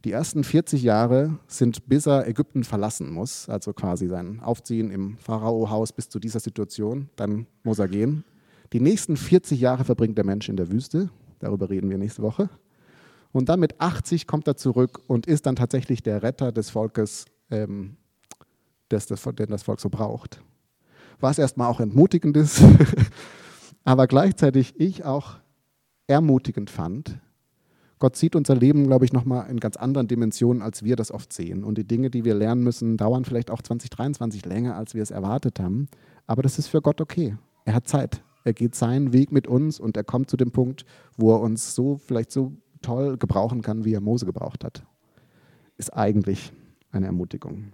Die 0.04 0.12
ersten 0.12 0.44
40 0.44 0.84
Jahre 0.84 1.40
sind, 1.48 1.88
bis 1.88 2.06
er 2.06 2.28
Ägypten 2.28 2.64
verlassen 2.64 3.12
muss, 3.12 3.50
also 3.50 3.74
quasi 3.74 4.08
sein 4.08 4.40
Aufziehen 4.40 4.92
im 4.92 5.18
Pharao-Haus 5.18 5.94
bis 5.94 6.10
zu 6.10 6.20
dieser 6.20 6.40
Situation, 6.40 7.10
dann 7.16 7.48
muss 7.64 7.80
er 7.80 7.88
gehen. 7.88 8.24
Die 8.74 8.80
nächsten 8.80 9.18
40 9.18 9.60
Jahre 9.60 9.86
verbringt 9.86 10.18
der 10.18 10.26
Mensch 10.26 10.50
in 10.50 10.58
der 10.58 10.70
Wüste, 10.70 11.10
darüber 11.40 11.70
reden 11.70 11.90
wir 11.90 11.98
nächste 11.98 12.22
Woche. 12.22 12.50
Und 13.32 13.50
dann 13.50 13.60
mit 13.60 13.80
80 13.80 14.28
kommt 14.28 14.48
er 14.48 14.56
zurück 14.56 15.02
und 15.08 15.28
ist 15.28 15.46
dann 15.46 15.56
tatsächlich 15.56 16.02
der 16.02 16.24
Retter 16.24 16.52
des 16.52 16.70
Volkes, 16.70 17.26
ähm, 17.52 17.98
das, 18.90 19.06
das, 19.06 19.22
den 19.22 19.48
das 19.50 19.64
Volk 19.64 19.80
so 19.80 19.90
braucht. 19.90 20.42
Was 21.20 21.38
erstmal 21.38 21.70
auch 21.70 21.80
entmutigend 21.80 22.38
ist, 22.38 22.62
aber 23.84 24.08
gleichzeitig 24.08 24.80
ich 24.80 25.04
auch 25.04 25.38
ermutigend 26.08 26.70
fand. 26.70 27.20
Gott 28.00 28.16
sieht 28.16 28.36
unser 28.36 28.56
Leben, 28.56 28.86
glaube 28.86 29.06
ich, 29.06 29.14
nochmal 29.14 29.50
in 29.50 29.60
ganz 29.60 29.76
anderen 29.76 30.08
Dimensionen, 30.08 30.62
als 30.62 30.84
wir 30.84 30.96
das 30.96 31.12
oft 31.12 31.34
sehen. 31.34 31.64
Und 31.64 31.80
die 31.80 31.88
Dinge, 31.88 32.12
die 32.12 32.24
wir 32.24 32.36
lernen 32.36 32.64
müssen, 32.64 32.96
dauern 32.96 33.26
vielleicht 33.26 33.50
auch 33.50 33.62
2023 33.62 34.46
länger, 34.46 34.76
als 34.76 34.94
wir 34.94 35.02
es 35.02 35.10
erwartet 35.10 35.60
haben. 35.60 35.88
Aber 36.28 36.44
das 36.44 36.60
ist 36.60 36.68
für 36.68 36.82
Gott 36.82 37.02
okay. 37.02 37.38
Er 37.66 37.74
hat 37.74 37.88
Zeit. 37.88 38.24
Er 38.44 38.54
geht 38.54 38.76
seinen 38.76 39.14
Weg 39.14 39.32
mit 39.32 39.48
uns 39.48 39.80
und 39.80 39.98
er 39.98 40.04
kommt 40.04 40.30
zu 40.30 40.38
dem 40.38 40.52
Punkt, 40.52 40.86
wo 41.18 41.34
er 41.34 41.42
uns 41.42 41.74
so 41.74 41.98
vielleicht 41.98 42.32
so 42.32 42.54
toll 42.88 43.18
gebrauchen 43.18 43.62
kann, 43.62 43.84
wie 43.84 43.94
er 43.94 44.02
Mose 44.02 44.26
gebraucht 44.26 44.64
hat. 44.64 44.84
Ist 45.78 45.94
eigentlich 45.94 46.54
eine 46.92 47.08
Ermutigung. 47.08 47.74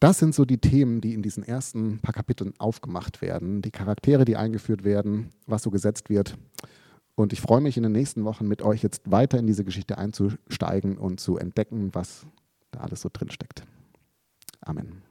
Das 0.00 0.18
sind 0.18 0.34
so 0.34 0.44
die 0.44 0.58
Themen, 0.58 1.00
die 1.00 1.14
in 1.14 1.22
diesen 1.22 1.44
ersten 1.44 2.00
paar 2.00 2.12
Kapiteln 2.12 2.54
aufgemacht 2.58 3.22
werden, 3.22 3.62
die 3.62 3.70
Charaktere, 3.70 4.24
die 4.24 4.36
eingeführt 4.36 4.82
werden, 4.82 5.30
was 5.46 5.62
so 5.62 5.70
gesetzt 5.70 6.10
wird. 6.10 6.36
Und 7.14 7.32
ich 7.32 7.40
freue 7.40 7.60
mich 7.60 7.76
in 7.76 7.84
den 7.84 7.92
nächsten 7.92 8.24
Wochen 8.24 8.48
mit 8.48 8.62
euch 8.62 8.82
jetzt 8.82 9.08
weiter 9.08 9.38
in 9.38 9.46
diese 9.46 9.62
Geschichte 9.62 9.98
einzusteigen 9.98 10.98
und 10.98 11.20
zu 11.20 11.36
entdecken, 11.36 11.90
was 11.92 12.26
da 12.72 12.80
alles 12.80 13.02
so 13.02 13.10
drin 13.12 13.30
steckt. 13.30 13.62
Amen. 14.60 15.02